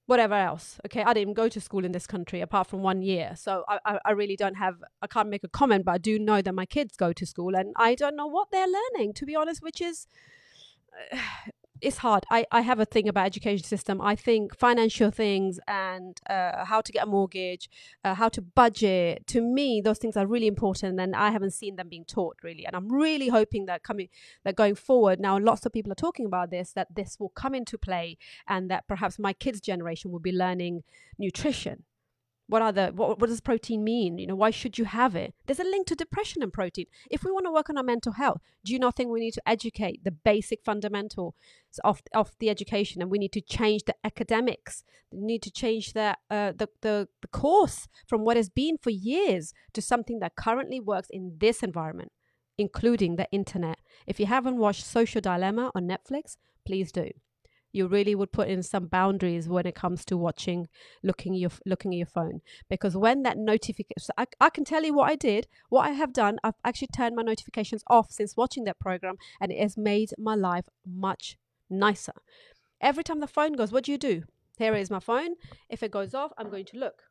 whatever 0.07 0.35
else. 0.35 0.79
Okay, 0.87 1.03
I 1.03 1.13
didn't 1.13 1.35
go 1.35 1.49
to 1.49 1.61
school 1.61 1.85
in 1.85 1.93
this 1.93 2.07
country 2.07 2.41
apart 2.41 2.69
from 2.69 2.83
one 2.83 3.03
year, 3.03 3.35
so 3.37 3.65
I, 3.69 3.99
I, 4.05 4.11
really 4.13 4.35
don't 4.35 4.57
have. 4.57 4.77
I 5.03 5.07
can't 5.07 5.29
make 5.29 5.45
a 5.45 5.49
comment, 5.49 5.85
but 5.85 5.93
I 5.93 5.99
do 5.99 6.19
know 6.19 6.41
that 6.43 6.55
my 6.55 6.67
kids 6.67 6.97
go 6.97 7.13
to 7.13 7.27
school, 7.27 7.55
and 7.55 7.73
I 7.77 7.95
don't 7.95 8.17
know 8.17 8.27
what 8.27 8.49
they're 8.51 8.67
learning, 8.67 9.13
to 9.15 9.27
be 9.27 9.37
honest, 9.37 9.63
which 9.63 9.81
is 9.81 10.07
it's 11.81 11.99
hard. 11.99 12.25
I, 12.31 12.45
I 12.53 12.61
have 12.61 12.79
a 12.79 12.85
thing 12.85 13.09
about 13.09 13.27
education 13.27 13.65
system. 13.65 14.01
I 14.01 14.15
think 14.15 14.57
financial 14.57 15.11
things 15.11 15.59
and 15.67 16.21
uh, 16.29 16.65
how 16.65 16.81
to 16.81 16.93
get 16.93 17.05
a 17.05 17.07
mortgage, 17.07 17.71
uh, 18.05 18.15
how 18.15 18.29
to 18.31 18.43
budget. 18.43 19.27
To 19.29 19.41
me, 19.41 19.81
those 19.81 19.99
things 19.99 20.17
are 20.17 20.27
really 20.27 20.47
important, 20.47 21.01
and 21.01 21.17
I 21.17 21.31
haven't 21.31 21.53
seen 21.53 21.77
them 21.77 21.89
being 21.89 22.05
taught 22.05 22.37
really. 22.43 22.67
And 22.67 22.77
I'm 22.77 22.93
really 22.93 23.29
hoping 23.29 23.67
that 23.67 23.83
coming 23.83 24.09
that 24.45 24.57
going 24.57 24.75
forward 24.75 25.21
now, 25.21 25.39
lots 25.39 25.65
of 25.65 25.73
people 25.73 25.93
are 25.93 25.97
talking 25.97 26.27
about 26.27 26.51
this. 26.51 26.73
That 26.73 26.95
this 26.95 27.19
will 27.19 27.31
come 27.31 27.55
into 27.55 27.79
play, 27.79 28.19
and 28.47 28.71
that 28.71 28.87
perhaps 28.87 29.19
my 29.19 29.33
kids' 29.33 29.61
generation 29.61 30.11
will 30.11 30.21
be 30.21 30.33
learning 30.33 30.83
nutrition 31.19 31.85
what 32.51 32.63
are 32.63 32.73
the 32.73 32.89
what, 32.89 33.21
what 33.21 33.29
does 33.31 33.41
protein 33.41 33.85
mean? 33.85 34.19
You 34.19 34.27
know 34.27 34.35
why 34.35 34.51
should 34.51 34.77
you 34.77 34.85
have 34.85 35.15
it? 35.15 35.35
There's 35.47 35.61
a 35.61 35.65
link 35.65 35.87
to 35.87 35.95
depression 35.95 36.43
and 36.43 36.53
protein. 36.53 36.87
If 37.11 37.25
we 37.25 37.31
want 37.31 37.47
to 37.47 37.53
work 37.53 37.71
on 37.71 37.79
our 37.79 37.85
mental 37.85 38.13
health 38.13 38.41
do 38.65 38.73
you 38.73 38.79
not 38.79 38.97
think 38.97 39.11
we 39.11 39.21
need 39.21 39.35
to 39.35 39.49
educate 39.49 40.05
the 40.05 40.11
basic 40.11 40.65
fundamentals 40.65 41.35
of, 41.85 42.03
of 42.13 42.33
the 42.41 42.51
education 42.51 43.01
and 43.01 43.11
we 43.11 43.19
need 43.19 43.33
to 43.33 43.41
change 43.41 43.85
the 43.85 43.95
academics? 44.05 44.85
We 45.13 45.25
need 45.25 45.43
to 45.43 45.51
change 45.51 45.93
the, 45.93 46.17
uh, 46.31 46.53
the, 46.57 46.69
the 46.83 47.09
the 47.23 47.29
course 47.29 47.89
from 48.07 48.25
what 48.25 48.37
has 48.37 48.49
been 48.49 48.77
for 48.79 48.91
years 48.91 49.55
to 49.73 49.81
something 49.83 50.19
that 50.21 50.37
currently 50.37 50.81
works 50.81 51.09
in 51.11 51.37
this 51.39 51.63
environment 51.63 52.13
including 52.59 53.17
the 53.17 53.27
internet. 53.33 53.79
If 54.07 54.21
you 54.21 54.27
haven't 54.27 54.59
watched 54.59 54.85
social 54.85 55.21
dilemma 55.21 55.71
on 55.75 55.89
netflix 55.89 56.37
please 56.67 56.93
do 56.93 57.11
you 57.73 57.87
really 57.87 58.15
would 58.15 58.33
put 58.33 58.49
in 58.49 58.63
some 58.63 58.87
boundaries 58.87 59.49
when 59.49 59.67
it 59.67 59.75
comes 59.75 60.05
to 60.07 60.17
watching 60.17 60.69
looking 61.03 61.35
your 61.35 61.51
looking 61.65 61.93
at 61.93 61.99
your 61.99 62.07
phone. 62.07 62.41
Because 62.69 62.97
when 62.97 63.23
that 63.23 63.39
notification 63.39 64.15
I, 64.17 64.27
I 64.41 64.51
can 64.51 64.65
tell 64.65 64.85
you 64.85 64.95
what 64.95 65.11
i 65.11 65.17
did 65.17 65.47
what 65.69 65.87
i 65.87 65.91
have 65.91 66.13
done 66.13 66.39
i've 66.43 66.55
actually 66.65 66.89
turned 66.89 67.17
my 67.17 67.23
notifications 67.23 67.83
off 67.87 68.11
since 68.11 68.37
watching 68.37 68.65
that 68.65 68.79
program 68.79 69.17
and 69.41 69.53
it 69.53 69.61
has 69.61 69.77
made 69.77 70.11
my 70.19 70.35
life 70.35 70.65
much 70.87 71.37
nicer. 71.69 72.15
Every 72.81 73.05
time 73.05 73.21
the 73.21 73.27
phone 73.27 73.53
goes 73.53 73.73
what 73.73 73.85
do 73.85 73.93
you 73.93 73.99
do? 73.99 74.23
Here 74.59 74.75
is 74.75 74.91
my 74.91 75.01
phone. 75.01 75.35
If 75.69 75.83
it 75.83 75.91
goes 75.91 76.15
off 76.15 76.33
i'm 76.39 76.51
going 76.51 76.67
to 76.67 76.79
look. 76.79 77.03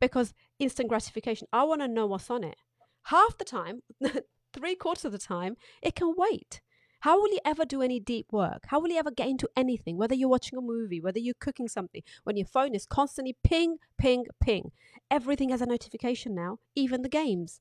Because 0.00 0.34
instant 0.58 0.88
gratification 0.88 1.46
i 1.52 1.62
want 1.62 1.80
to 1.82 1.88
know 1.88 2.06
what's 2.06 2.30
on 2.30 2.44
it. 2.44 2.56
Half 3.04 3.38
the 3.38 3.44
time 3.44 3.82
three 4.52 4.74
quarters 4.74 5.04
of 5.04 5.12
the 5.12 5.18
time 5.18 5.56
it 5.82 5.94
can 5.94 6.14
wait 6.16 6.60
how 7.00 7.20
will 7.20 7.32
you 7.32 7.40
ever 7.44 7.64
do 7.64 7.80
any 7.82 7.98
deep 7.98 8.26
work? 8.30 8.64
How 8.66 8.78
will 8.78 8.90
you 8.90 8.98
ever 8.98 9.10
get 9.10 9.28
into 9.28 9.48
anything, 9.56 9.96
whether 9.96 10.14
you're 10.14 10.28
watching 10.28 10.58
a 10.58 10.62
movie, 10.62 11.00
whether 11.00 11.18
you're 11.18 11.34
cooking 11.40 11.66
something, 11.66 12.02
when 12.24 12.36
your 12.36 12.46
phone 12.46 12.74
is 12.74 12.84
constantly 12.84 13.36
ping, 13.42 13.78
ping, 13.98 14.26
ping? 14.40 14.72
Everything 15.10 15.48
has 15.48 15.62
a 15.62 15.66
notification 15.66 16.34
now, 16.34 16.58
even 16.74 17.02
the 17.02 17.08
games. 17.08 17.60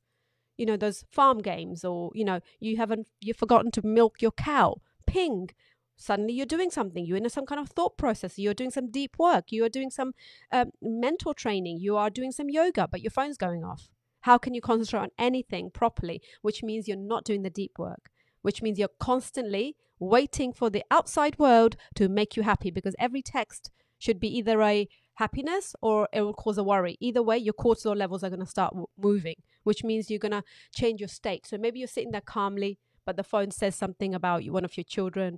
You 0.57 0.65
know, 0.65 0.75
those 0.75 1.05
farm 1.09 1.39
games, 1.39 1.85
or, 1.85 2.11
you 2.13 2.25
know, 2.25 2.41
you 2.59 2.75
haven't, 2.75 3.07
you've 3.21 3.37
forgotten 3.37 3.71
to 3.71 3.81
milk 3.85 4.21
your 4.21 4.31
cow. 4.31 4.81
Ping. 5.07 5.49
Suddenly 5.95 6.33
you're 6.33 6.45
doing 6.45 6.69
something. 6.69 7.05
You're 7.05 7.17
in 7.17 7.29
some 7.29 7.45
kind 7.45 7.61
of 7.61 7.69
thought 7.69 7.97
process. 7.97 8.37
You're 8.37 8.53
doing 8.53 8.71
some 8.71 8.91
deep 8.91 9.15
work. 9.17 9.51
You 9.51 9.63
are 9.63 9.69
doing 9.69 9.89
some 9.89 10.13
um, 10.51 10.71
mental 10.81 11.33
training. 11.33 11.79
You 11.79 11.95
are 11.95 12.09
doing 12.09 12.33
some 12.33 12.49
yoga, 12.49 12.87
but 12.89 13.01
your 13.01 13.11
phone's 13.11 13.37
going 13.37 13.63
off. 13.63 13.89
How 14.21 14.37
can 14.37 14.53
you 14.53 14.59
concentrate 14.59 14.99
on 14.99 15.11
anything 15.17 15.71
properly, 15.71 16.21
which 16.41 16.61
means 16.61 16.89
you're 16.89 16.97
not 16.97 17.23
doing 17.23 17.43
the 17.43 17.49
deep 17.49 17.79
work? 17.79 18.09
Which 18.41 18.61
means 18.61 18.79
you're 18.79 18.89
constantly 18.99 19.75
waiting 19.99 20.53
for 20.53 20.69
the 20.69 20.83
outside 20.89 21.37
world 21.37 21.75
to 21.95 22.07
make 22.07 22.35
you 22.37 22.43
happy 22.43 22.71
because 22.71 22.95
every 22.99 23.21
text 23.21 23.69
should 23.97 24.19
be 24.19 24.29
either 24.37 24.61
a 24.61 24.87
happiness 25.15 25.75
or 25.81 26.07
it 26.13 26.21
will 26.21 26.33
cause 26.33 26.57
a 26.57 26.63
worry. 26.63 26.97
Either 27.01 27.21
way, 27.21 27.37
your 27.37 27.53
cortisol 27.53 27.95
levels 27.95 28.23
are 28.23 28.29
going 28.29 28.39
to 28.39 28.45
start 28.45 28.71
w- 28.71 28.87
moving, 28.97 29.35
which 29.63 29.83
means 29.83 30.09
you're 30.09 30.17
going 30.17 30.31
to 30.31 30.43
change 30.73 31.01
your 31.01 31.09
state. 31.09 31.45
So 31.45 31.57
maybe 31.57 31.79
you're 31.79 31.87
sitting 31.89 32.11
there 32.11 32.21
calmly, 32.21 32.79
but 33.05 33.17
the 33.17 33.23
phone 33.23 33.51
says 33.51 33.75
something 33.75 34.15
about 34.15 34.45
you, 34.45 34.53
one 34.53 34.63
of 34.63 34.77
your 34.77 34.85
children. 34.85 35.37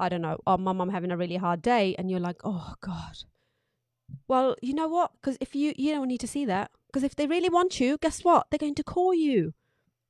I 0.00 0.08
don't 0.08 0.22
know, 0.22 0.38
oh, 0.46 0.58
mom, 0.58 0.80
I'm 0.80 0.88
having 0.90 1.12
a 1.12 1.16
really 1.16 1.36
hard 1.36 1.62
day. 1.62 1.94
And 1.96 2.10
you're 2.10 2.20
like, 2.20 2.40
oh, 2.42 2.74
God. 2.80 3.18
Well, 4.26 4.56
you 4.60 4.74
know 4.74 4.88
what? 4.88 5.12
Because 5.20 5.38
if 5.40 5.54
you, 5.54 5.72
you 5.76 5.92
don't 5.92 6.08
need 6.08 6.20
to 6.20 6.26
see 6.26 6.44
that. 6.46 6.72
Because 6.88 7.04
if 7.04 7.14
they 7.14 7.28
really 7.28 7.48
want 7.48 7.78
you, 7.78 7.98
guess 7.98 8.24
what? 8.24 8.48
They're 8.50 8.58
going 8.58 8.74
to 8.74 8.82
call 8.82 9.14
you 9.14 9.54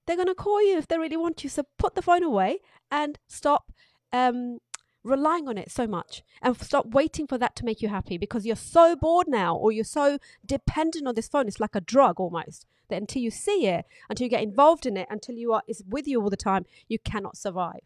they're 0.07 0.17
going 0.17 0.29
to 0.29 0.35
call 0.35 0.63
you 0.63 0.79
if 0.79 0.89
they 0.89 0.99
really 0.99 1.17
want 1.17 1.43
you. 1.45 1.51
So 1.51 1.65
put 1.79 1.95
the 1.95 2.03
phone 2.03 2.23
away 2.23 2.59
and 2.91 3.19
stop 3.29 3.73
um, 4.13 4.59
relying 5.05 5.49
on 5.49 5.57
it 5.57 5.71
so 5.71 5.87
much 5.87 6.23
and 6.43 6.57
stop 6.61 6.87
waiting 6.87 7.27
for 7.27 7.39
that 7.39 7.57
to 7.57 7.65
make 7.65 7.81
you 7.81 7.89
happy 7.89 8.19
because 8.19 8.45
you're 8.45 8.57
so 8.57 8.97
bored 8.97 9.29
now 9.29 9.55
or 9.55 9.73
you're 9.73 9.85
so 9.85 10.19
dependent 10.45 11.07
on 11.07 11.15
this 11.15 11.29
phone. 11.29 11.49
It's 11.49 11.61
like 11.61 11.75
a 11.75 11.81
drug 11.81 12.21
almost 12.21 12.67
that 12.89 13.01
until 13.01 13.23
you 13.23 13.31
see 13.31 13.67
it, 13.67 13.85
until 14.09 14.25
you 14.25 14.31
get 14.31 14.43
involved 14.43 14.85
in 14.87 14.97
it, 14.97 15.09
until 15.11 15.37
you 15.37 15.53
are 15.53 15.63
is 15.67 15.83
with 15.89 16.07
you 16.07 16.21
all 16.21 16.31
the 16.31 16.37
time, 16.37 16.67
you 16.89 16.99
cannot 16.99 17.37
survive. 17.37 17.81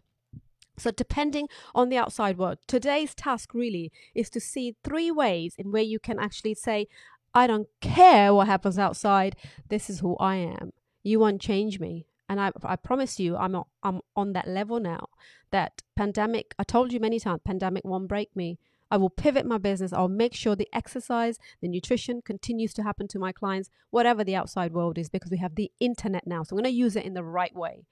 So, 0.77 0.90
depending 0.90 1.48
on 1.72 1.88
the 1.88 1.98
outside 1.98 2.37
world, 2.37 2.59
today's 2.66 3.14
task 3.14 3.55
really 3.55 3.92
is 4.12 4.29
to 4.31 4.40
see 4.40 4.74
three 4.83 5.11
ways 5.11 5.55
in 5.57 5.70
where 5.70 5.83
you 5.83 6.00
can 6.00 6.18
actually 6.18 6.55
say, 6.55 6.88
I 7.33 7.46
don't 7.46 7.68
care 7.81 8.35
what 8.35 8.48
happens 8.48 8.79
outside, 8.79 9.37
this 9.68 9.88
is 9.88 10.00
who 10.00 10.16
I 10.16 10.37
am. 10.37 10.72
You 11.04 11.20
won't 11.20 11.40
change 11.40 11.78
me. 11.78 12.06
And 12.28 12.40
I, 12.40 12.50
I 12.64 12.76
promise 12.76 13.20
you 13.20 13.36
I'm, 13.36 13.54
I'm 13.82 14.00
on 14.16 14.32
that 14.32 14.48
level 14.48 14.80
now 14.80 15.08
that 15.50 15.82
pandemic 15.94 16.54
i 16.58 16.64
told 16.64 16.92
you 16.92 16.98
many 16.98 17.20
times 17.20 17.42
pandemic 17.44 17.84
won't 17.84 18.08
break 18.08 18.34
me. 18.34 18.58
I 18.90 18.96
will 18.96 19.10
pivot 19.10 19.46
my 19.46 19.58
business. 19.58 19.92
I'll 19.92 20.08
make 20.08 20.34
sure 20.34 20.56
the 20.56 20.68
exercise 20.72 21.38
the 21.60 21.68
nutrition 21.68 22.22
continues 22.22 22.72
to 22.74 22.82
happen 22.82 23.06
to 23.08 23.18
my 23.18 23.30
clients 23.30 23.70
whatever 23.90 24.24
the 24.24 24.34
outside 24.34 24.72
world 24.72 24.98
is 24.98 25.08
because 25.08 25.30
we 25.30 25.36
have 25.38 25.54
the 25.54 25.70
internet 25.78 26.26
now. 26.26 26.42
So 26.42 26.56
i'm 26.56 26.62
going 26.62 26.72
to 26.72 26.76
use 26.76 26.96
it 26.96 27.04
in 27.04 27.14
the 27.14 27.22
right 27.22 27.54
way. 27.54 27.84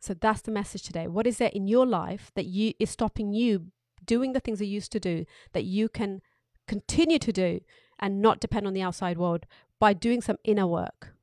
So 0.00 0.14
that's 0.14 0.40
the 0.40 0.50
message 0.50 0.82
today. 0.82 1.06
What 1.06 1.26
is 1.26 1.38
there 1.38 1.50
in 1.52 1.68
your 1.68 1.86
life 1.86 2.32
that 2.34 2.46
you 2.46 2.72
is 2.80 2.90
stopping 2.90 3.32
you 3.32 3.66
doing 4.04 4.32
the 4.32 4.40
things 4.40 4.60
you 4.60 4.66
used 4.66 4.92
to 4.92 5.00
do 5.00 5.26
that 5.52 5.64
you 5.64 5.88
can 5.88 6.22
continue 6.66 7.18
to 7.18 7.32
do 7.32 7.60
and 7.98 8.20
not 8.20 8.40
depend 8.40 8.66
on 8.66 8.72
the 8.72 8.82
outside 8.82 9.18
world 9.18 9.46
by 9.78 9.92
doing 9.92 10.20
some 10.20 10.38
inner 10.42 10.66
work 10.66 11.14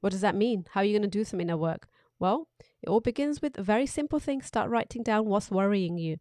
what 0.00 0.10
does 0.10 0.20
that 0.22 0.34
mean? 0.34 0.64
How 0.72 0.80
are 0.80 0.84
you 0.84 0.98
going 0.98 1.10
to 1.10 1.18
do 1.18 1.24
some 1.24 1.40
inner 1.40 1.56
work? 1.56 1.88
Well, 2.18 2.48
it 2.82 2.88
all 2.88 3.00
begins 3.00 3.40
with 3.40 3.58
a 3.58 3.62
very 3.62 3.86
simple 3.86 4.18
thing. 4.18 4.42
Start 4.42 4.70
writing 4.70 5.02
down 5.02 5.26
what's 5.26 5.50
worrying 5.50 5.98
you, 5.98 6.18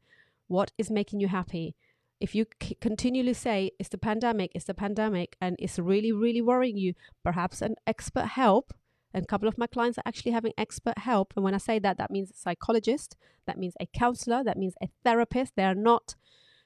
what 0.47 0.71
is 0.77 0.89
making 0.89 1.19
you 1.19 1.27
happy. 1.27 1.75
If 2.19 2.35
you 2.35 2.45
c- 2.61 2.75
continually 2.81 3.33
say 3.33 3.71
it's 3.79 3.89
the 3.89 3.97
pandemic, 3.97 4.51
it's 4.53 4.65
the 4.65 4.73
pandemic, 4.73 5.37
and 5.39 5.55
it's 5.59 5.79
really, 5.79 6.11
really 6.11 6.41
worrying 6.41 6.77
you, 6.77 6.93
perhaps 7.23 7.61
an 7.61 7.75
expert 7.87 8.25
help. 8.25 8.73
And 9.13 9.23
a 9.23 9.27
couple 9.27 9.47
of 9.47 9.57
my 9.57 9.67
clients 9.67 9.97
are 9.97 10.03
actually 10.05 10.33
having 10.33 10.53
expert 10.57 10.99
help. 10.99 11.33
And 11.35 11.43
when 11.43 11.55
I 11.55 11.57
say 11.57 11.79
that, 11.79 11.97
that 11.97 12.11
means 12.11 12.29
a 12.31 12.37
psychologist, 12.37 13.15
that 13.47 13.57
means 13.57 13.73
a 13.79 13.87
counselor, 13.87 14.43
that 14.43 14.57
means 14.57 14.75
a 14.81 14.89
therapist. 15.03 15.55
They 15.55 15.63
are 15.63 15.73
not 15.73 16.15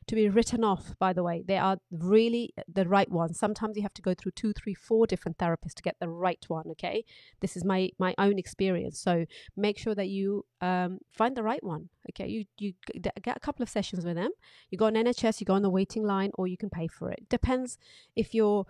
to 0.07 0.15
be 0.15 0.29
written 0.29 0.63
off, 0.63 0.95
by 0.99 1.13
the 1.13 1.23
way. 1.23 1.43
They 1.45 1.57
are 1.57 1.77
really 1.91 2.53
the 2.71 2.87
right 2.87 3.09
ones. 3.09 3.39
Sometimes 3.39 3.75
you 3.77 3.83
have 3.83 3.93
to 3.95 4.01
go 4.01 4.13
through 4.13 4.33
two, 4.33 4.53
three, 4.53 4.73
four 4.73 5.07
different 5.07 5.37
therapists 5.37 5.75
to 5.75 5.83
get 5.83 5.97
the 5.99 6.09
right 6.09 6.43
one. 6.47 6.65
Okay. 6.71 7.05
This 7.41 7.55
is 7.55 7.63
my, 7.63 7.89
my 7.99 8.13
own 8.17 8.37
experience. 8.37 8.99
So 8.99 9.25
make 9.55 9.77
sure 9.77 9.95
that 9.95 10.07
you 10.07 10.45
um, 10.61 10.99
find 11.11 11.35
the 11.35 11.43
right 11.43 11.63
one. 11.63 11.89
Okay. 12.11 12.27
You, 12.27 12.45
you 12.57 12.73
get 13.21 13.37
a 13.37 13.39
couple 13.39 13.63
of 13.63 13.69
sessions 13.69 14.05
with 14.05 14.15
them. 14.15 14.31
You 14.69 14.77
go 14.77 14.85
on 14.85 14.93
NHS, 14.93 15.39
you 15.39 15.45
go 15.45 15.53
on 15.53 15.61
the 15.61 15.69
waiting 15.69 16.03
line, 16.03 16.31
or 16.35 16.47
you 16.47 16.57
can 16.57 16.69
pay 16.69 16.87
for 16.87 17.11
it. 17.11 17.29
Depends 17.29 17.77
if 18.15 18.33
your 18.33 18.65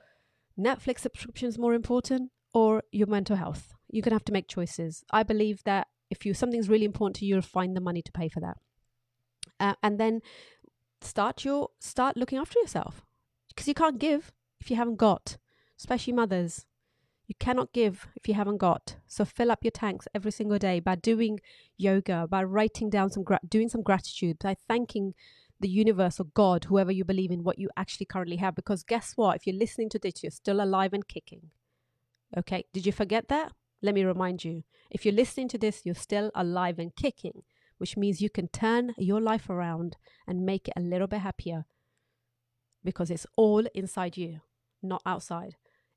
Netflix 0.60 1.00
subscription 1.00 1.48
is 1.48 1.58
more 1.58 1.74
important 1.74 2.32
or 2.54 2.84
your 2.92 3.08
mental 3.08 3.36
health. 3.36 3.74
You're 3.90 4.04
going 4.04 4.12
to 4.12 4.16
have 4.16 4.26
to 4.26 4.34
make 4.34 4.48
choices. 4.48 5.04
I 5.12 5.24
believe 5.24 5.64
that 5.64 5.88
if 6.10 6.26
you 6.26 6.34
something's 6.34 6.70
really 6.70 6.86
important 6.86 7.16
to 7.18 7.26
you, 7.26 7.36
you'll 7.36 7.42
find 7.42 7.76
the 7.76 7.82
money 7.82 8.02
to 8.02 8.12
pay 8.12 8.30
for 8.30 8.40
that. 8.40 8.58
Uh, 9.60 9.76
and 9.82 10.00
then 10.00 10.22
start 11.04 11.46
your 11.46 11.70
start 11.80 12.18
looking 12.18 12.38
after 12.38 12.60
yourself 12.60 13.06
because 13.50 13.68
you 13.68 13.74
can't 13.74 14.00
give 14.00 14.32
if 14.60 14.70
you 14.70 14.76
haven't 14.76 14.98
got 14.98 15.38
especially 15.84 16.14
mothers. 16.14 16.66
You 17.28 17.36
cannot 17.40 17.74
give 17.74 18.08
if 18.16 18.28
you 18.28 18.34
haven't 18.34 18.58
got. 18.58 18.98
So 19.08 19.26
fill 19.26 19.52
up 19.52 19.64
your 19.64 19.72
tanks 19.72 20.08
every 20.14 20.32
single 20.32 20.58
day 20.58 20.80
by 20.80 20.96
doing 20.96 21.40
yoga, 21.78 22.28
by 22.30 22.44
writing 22.44 22.90
down 22.90 23.12
some, 23.12 23.24
gra- 23.24 23.40
doing 23.48 23.70
some 23.70 23.82
gratitude, 23.82 24.38
by 24.40 24.56
thanking 24.68 25.14
the 25.60 25.70
universe 25.70 26.20
or 26.20 26.26
God, 26.34 26.66
whoever 26.66 26.92
you 26.92 27.06
believe 27.06 27.32
in, 27.32 27.44
what 27.44 27.60
you 27.60 27.70
actually 27.78 28.06
currently 28.06 28.38
have. 28.38 28.56
Because 28.56 28.84
guess 28.84 29.14
what? 29.16 29.38
If 29.38 29.48
you're 29.48 29.56
listening 29.56 29.90
to 29.90 30.00
this, 30.00 30.24
you're 30.24 30.32
still 30.32 30.62
alive 30.62 30.94
and 30.94 31.08
kicking. 31.08 31.52
Okay, 32.38 32.66
did 32.74 32.86
you 32.86 32.92
forget 32.92 33.30
that? 33.30 33.52
Let 33.82 33.96
me 33.96 34.04
remind 34.04 34.44
you. 34.44 34.64
If 34.90 35.06
you're 35.06 35.14
listening 35.14 35.48
to 35.50 35.58
this, 35.58 35.82
you're 35.86 35.96
still 35.96 36.32
alive 36.36 36.80
and 36.80 36.96
kicking, 36.96 37.44
which 37.78 37.98
means 37.98 38.22
you 38.22 38.30
can 38.30 38.48
turn 38.48 38.94
your 38.98 39.22
life 39.22 39.50
around 39.50 39.98
and 40.28 40.46
make 40.46 40.68
it 40.68 40.74
a 40.76 40.82
little 40.82 41.08
bit 41.08 41.20
happier 41.20 41.66
because 42.84 43.10
it's 43.10 43.28
all 43.36 43.66
inside 43.74 44.18
you, 44.18 44.42
not 44.82 45.02
outside. 45.06 45.56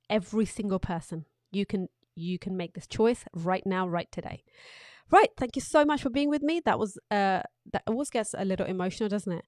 Every 0.09 0.47
single 0.47 0.79
person. 0.79 1.27
You 1.51 1.67
can 1.67 1.89
you 2.15 2.39
can 2.39 2.57
make 2.57 2.75
this 2.75 2.87
choice 2.87 3.25
right 3.35 3.65
now, 3.67 3.87
right 3.87 4.11
today. 4.11 4.43
Right. 5.11 5.29
Thank 5.37 5.55
you 5.55 5.63
so 5.63 5.85
much 5.85 6.03
for 6.03 6.11
being 6.11 6.31
with 6.31 6.43
me. 6.43 6.61
That 6.65 6.79
was 6.79 6.99
uh 7.11 7.43
that 7.73 7.83
always 7.87 8.11
gets 8.11 8.35
a 8.37 8.45
little 8.45 8.67
emotional, 8.67 9.09
doesn't 9.09 9.33
it? 9.33 9.45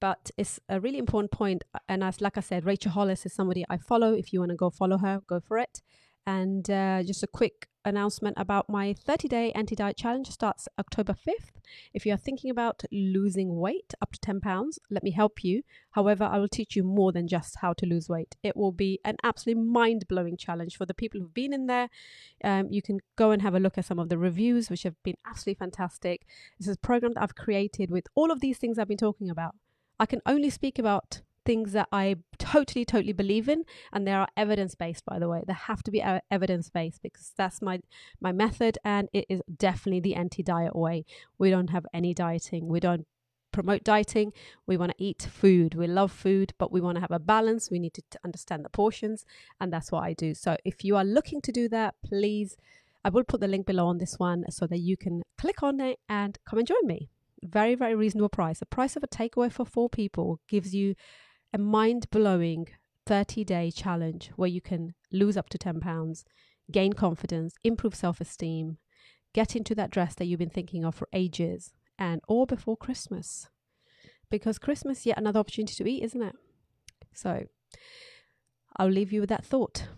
But 0.00 0.30
it's 0.36 0.60
a 0.68 0.80
really 0.80 0.98
important 0.98 1.30
point. 1.32 1.64
And 1.88 2.04
as 2.04 2.20
like 2.20 2.36
I 2.36 2.40
said, 2.40 2.64
Rachel 2.64 2.92
Hollis 2.92 3.26
is 3.26 3.34
somebody 3.34 3.64
I 3.68 3.78
follow. 3.78 4.12
If 4.12 4.32
you 4.32 4.40
want 4.40 4.50
to 4.50 4.56
go 4.56 4.70
follow 4.70 4.98
her, 4.98 5.20
go 5.26 5.40
for 5.40 5.58
it. 5.58 5.82
And 6.26 6.68
uh, 6.70 7.02
just 7.02 7.22
a 7.22 7.26
quick 7.26 7.68
announcement 7.88 8.36
about 8.38 8.68
my 8.68 8.94
30 8.94 9.28
day 9.28 9.52
anti 9.52 9.74
diet 9.74 9.96
challenge 9.96 10.28
starts 10.28 10.68
October 10.78 11.14
5th. 11.14 11.60
If 11.92 12.06
you 12.06 12.12
are 12.12 12.18
thinking 12.18 12.50
about 12.50 12.84
losing 12.92 13.56
weight 13.56 13.94
up 14.00 14.12
to 14.12 14.20
10 14.20 14.40
pounds, 14.40 14.78
let 14.90 15.02
me 15.02 15.10
help 15.10 15.42
you. 15.42 15.62
However, 15.92 16.24
I 16.24 16.38
will 16.38 16.48
teach 16.48 16.76
you 16.76 16.84
more 16.84 17.12
than 17.12 17.26
just 17.26 17.56
how 17.60 17.72
to 17.74 17.86
lose 17.86 18.08
weight. 18.08 18.36
It 18.42 18.56
will 18.56 18.72
be 18.72 19.00
an 19.04 19.16
absolutely 19.24 19.64
mind 19.64 20.06
blowing 20.08 20.36
challenge 20.36 20.76
for 20.76 20.86
the 20.86 20.94
people 20.94 21.20
who've 21.20 21.34
been 21.34 21.52
in 21.52 21.66
there. 21.66 21.88
Um, 22.44 22.68
you 22.70 22.82
can 22.82 23.00
go 23.16 23.30
and 23.30 23.42
have 23.42 23.54
a 23.54 23.60
look 23.60 23.78
at 23.78 23.84
some 23.84 23.98
of 23.98 24.08
the 24.08 24.18
reviews, 24.18 24.70
which 24.70 24.84
have 24.84 25.02
been 25.02 25.16
absolutely 25.26 25.58
fantastic. 25.58 26.26
This 26.58 26.68
is 26.68 26.76
a 26.76 26.86
program 26.86 27.14
that 27.14 27.22
I've 27.22 27.34
created 27.34 27.90
with 27.90 28.06
all 28.14 28.30
of 28.30 28.40
these 28.40 28.58
things 28.58 28.78
I've 28.78 28.88
been 28.88 28.96
talking 28.96 29.30
about. 29.30 29.54
I 30.00 30.06
can 30.06 30.20
only 30.26 30.50
speak 30.50 30.78
about 30.78 31.22
things 31.48 31.72
that 31.72 31.88
I 31.90 32.16
totally, 32.38 32.84
totally 32.84 33.14
believe 33.14 33.48
in, 33.48 33.64
and 33.90 34.06
they 34.06 34.12
are 34.12 34.28
evidence 34.36 34.74
based. 34.74 35.04
By 35.06 35.18
the 35.18 35.30
way, 35.30 35.42
they 35.46 35.54
have 35.54 35.82
to 35.84 35.90
be 35.90 36.02
uh, 36.02 36.20
evidence 36.30 36.68
based 36.68 37.02
because 37.02 37.32
that's 37.36 37.62
my 37.62 37.80
my 38.20 38.32
method, 38.32 38.76
and 38.84 39.08
it 39.14 39.24
is 39.30 39.40
definitely 39.56 40.00
the 40.00 40.14
anti 40.14 40.42
diet 40.42 40.76
way. 40.76 41.06
We 41.38 41.48
don't 41.50 41.70
have 41.70 41.86
any 41.94 42.12
dieting. 42.12 42.68
We 42.68 42.80
don't 42.80 43.06
promote 43.50 43.82
dieting. 43.82 44.34
We 44.66 44.76
want 44.76 44.92
to 44.92 45.02
eat 45.02 45.22
food. 45.22 45.74
We 45.74 45.86
love 45.86 46.12
food, 46.12 46.52
but 46.58 46.70
we 46.70 46.82
want 46.82 46.96
to 46.96 47.00
have 47.00 47.16
a 47.20 47.26
balance. 47.34 47.70
We 47.70 47.78
need 47.78 47.94
to 47.94 48.02
understand 48.22 48.62
the 48.62 48.70
portions, 48.82 49.24
and 49.58 49.72
that's 49.72 49.90
what 49.90 50.04
I 50.04 50.12
do. 50.12 50.34
So 50.34 50.58
if 50.66 50.84
you 50.84 50.96
are 50.96 51.04
looking 51.16 51.40
to 51.46 51.52
do 51.60 51.66
that, 51.70 51.94
please, 52.04 52.58
I 53.06 53.08
will 53.08 53.24
put 53.24 53.40
the 53.40 53.48
link 53.48 53.64
below 53.64 53.86
on 53.86 53.98
this 53.98 54.18
one 54.18 54.44
so 54.50 54.66
that 54.66 54.80
you 54.80 54.98
can 54.98 55.22
click 55.38 55.62
on 55.62 55.80
it 55.80 55.98
and 56.10 56.38
come 56.46 56.58
and 56.58 56.68
join 56.68 56.86
me. 56.86 57.08
Very, 57.42 57.74
very 57.74 57.94
reasonable 57.94 58.28
price. 58.28 58.58
The 58.58 58.66
price 58.66 58.96
of 58.96 59.02
a 59.02 59.08
takeaway 59.08 59.50
for 59.50 59.64
four 59.64 59.88
people 59.88 60.40
gives 60.48 60.74
you 60.74 60.94
a 61.52 61.58
mind 61.58 62.10
blowing 62.10 62.68
30 63.06 63.44
day 63.44 63.70
challenge 63.70 64.30
where 64.36 64.48
you 64.48 64.60
can 64.60 64.94
lose 65.10 65.36
up 65.36 65.48
to 65.50 65.58
10 65.58 65.80
pounds, 65.80 66.24
gain 66.70 66.92
confidence, 66.92 67.54
improve 67.64 67.94
self 67.94 68.20
esteem, 68.20 68.78
get 69.32 69.56
into 69.56 69.74
that 69.74 69.90
dress 69.90 70.14
that 70.14 70.26
you've 70.26 70.38
been 70.38 70.50
thinking 70.50 70.84
of 70.84 70.94
for 70.94 71.08
ages, 71.12 71.72
and 71.98 72.20
all 72.28 72.46
before 72.46 72.76
Christmas. 72.76 73.48
Because 74.30 74.58
Christmas, 74.58 75.06
yet 75.06 75.18
another 75.18 75.40
opportunity 75.40 75.74
to 75.74 75.88
eat, 75.88 76.02
isn't 76.04 76.22
it? 76.22 76.36
So 77.14 77.46
I'll 78.76 78.90
leave 78.90 79.12
you 79.12 79.20
with 79.20 79.30
that 79.30 79.44
thought. 79.44 79.88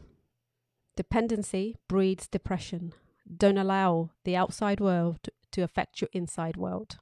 Dependency 0.97 1.77
breeds 1.89 2.29
depression. 2.29 2.93
Don't 3.37 3.59
allow 3.59 4.11
the 4.25 4.37
outside 4.37 4.81
world 4.81 5.29
to 5.53 5.63
affect 5.63 6.01
your 6.01 6.11
inside 6.13 6.57
world. 6.57 6.99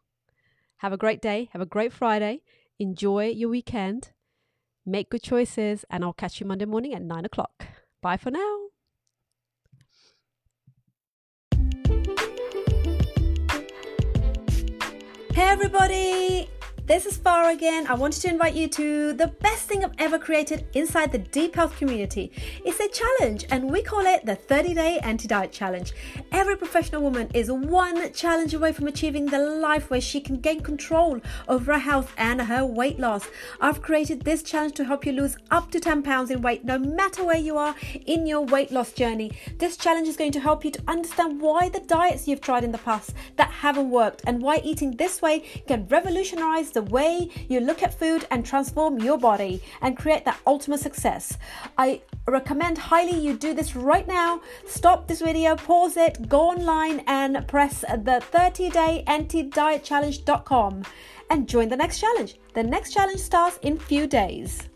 Have 0.78 0.92
a 0.92 0.96
great 0.96 1.20
day. 1.20 1.48
Have 1.52 1.62
a 1.62 1.66
great 1.66 1.92
Friday. 1.92 2.42
Enjoy 2.78 3.26
your 3.26 3.50
weekend. 3.50 4.12
Make 4.88 5.11
good 5.11 5.22
choices, 5.22 5.85
and 5.90 6.03
I'll 6.03 6.14
catch 6.14 6.40
you 6.40 6.46
Monday 6.46 6.64
morning 6.64 6.94
at 6.94 7.03
nine 7.03 7.27
o'clock. 7.27 7.66
Bye 8.01 8.16
for 8.16 8.31
now. 8.31 8.68
Hey, 15.35 15.42
everybody! 15.42 16.27
This 16.88 17.05
is 17.05 17.18
Farah 17.18 17.53
again. 17.53 17.87
I 17.87 17.92
wanted 17.92 18.22
to 18.22 18.31
invite 18.31 18.55
you 18.55 18.66
to 18.68 19.12
the 19.12 19.27
best 19.27 19.66
thing 19.66 19.85
I've 19.85 19.92
ever 19.98 20.18
created 20.18 20.66
inside 20.72 21.12
the 21.12 21.18
Deep 21.18 21.55
Health 21.55 21.77
community. 21.77 22.33
It's 22.64 22.81
a 22.81 22.88
challenge, 22.88 23.44
and 23.51 23.70
we 23.70 23.83
call 23.83 24.07
it 24.07 24.24
the 24.24 24.35
30 24.35 24.72
Day 24.72 24.98
Anti 25.03 25.29
Diet 25.29 25.53
Challenge. 25.53 25.92
Every 26.33 26.57
professional 26.57 27.03
woman 27.03 27.29
is 27.35 27.53
one 27.53 28.11
challenge 28.14 28.55
away 28.55 28.72
from 28.72 28.87
achieving 28.87 29.27
the 29.27 29.38
life 29.38 29.90
where 29.90 30.01
she 30.01 30.18
can 30.18 30.40
gain 30.40 30.62
control 30.62 31.20
over 31.46 31.74
her 31.74 31.79
health 31.79 32.14
and 32.16 32.40
her 32.40 32.64
weight 32.64 32.98
loss. 32.98 33.29
I've 33.61 33.83
created 33.83 34.22
this 34.22 34.42
challenge 34.42 34.72
to 34.77 34.85
help 34.85 35.05
you 35.05 35.12
lose 35.12 35.37
up 35.51 35.70
to 35.72 35.81
10 35.81 36.03
pounds 36.03 36.31
in 36.31 36.40
weight, 36.40 36.64
no 36.64 36.79
matter 36.79 37.22
where 37.22 37.37
you 37.37 37.59
are 37.59 37.74
in 38.07 38.27
your 38.27 38.46
weight 38.46 38.72
loss 38.72 38.92
journey. 38.92 39.33
This 39.59 39.77
challenge 39.77 40.09
is 40.09 40.16
going 40.16 40.33
to 40.33 40.40
help 40.40 40.64
you 40.64 40.70
to 40.70 40.83
understand 40.88 41.42
why 41.42 41.68
the 41.68 41.81
diets 41.81 42.27
you've 42.27 42.40
tried 42.40 42.64
in 42.64 42.72
the 42.72 42.79
past 42.79 43.12
that 43.37 43.51
haven't 43.51 43.90
worked 43.90 44.22
and 44.27 44.40
why 44.40 44.62
eating 44.64 44.92
this 44.92 45.20
way 45.20 45.40
can 45.66 45.87
revolutionize 45.88 46.72
the 46.78 46.90
way 46.92 47.28
you 47.48 47.58
look 47.58 47.82
at 47.82 47.98
food 47.98 48.24
and 48.30 48.46
transform 48.46 49.00
your 49.00 49.18
body 49.18 49.60
and 49.82 49.96
create 49.96 50.24
that 50.24 50.38
ultimate 50.46 50.78
success. 50.78 51.36
I 51.76 52.02
recommend 52.28 52.78
highly 52.78 53.18
you 53.18 53.36
do 53.36 53.52
this 53.52 53.74
right 53.74 54.06
now. 54.06 54.40
Stop 54.64 55.08
this 55.08 55.20
video, 55.20 55.56
pause 55.56 55.96
it, 55.96 56.28
go 56.28 56.40
online 56.54 57.02
and 57.08 57.46
press 57.48 57.80
the 57.80 58.20
30 58.30 58.70
day 58.70 59.02
anti 59.08 59.42
diet 59.42 59.82
challenge.com 59.82 60.84
and 61.30 61.48
join 61.48 61.68
the 61.68 61.76
next 61.76 61.98
challenge. 61.98 62.36
The 62.54 62.62
next 62.62 62.92
challenge 62.92 63.20
starts 63.20 63.58
in 63.62 63.76
few 63.76 64.06
days. 64.06 64.68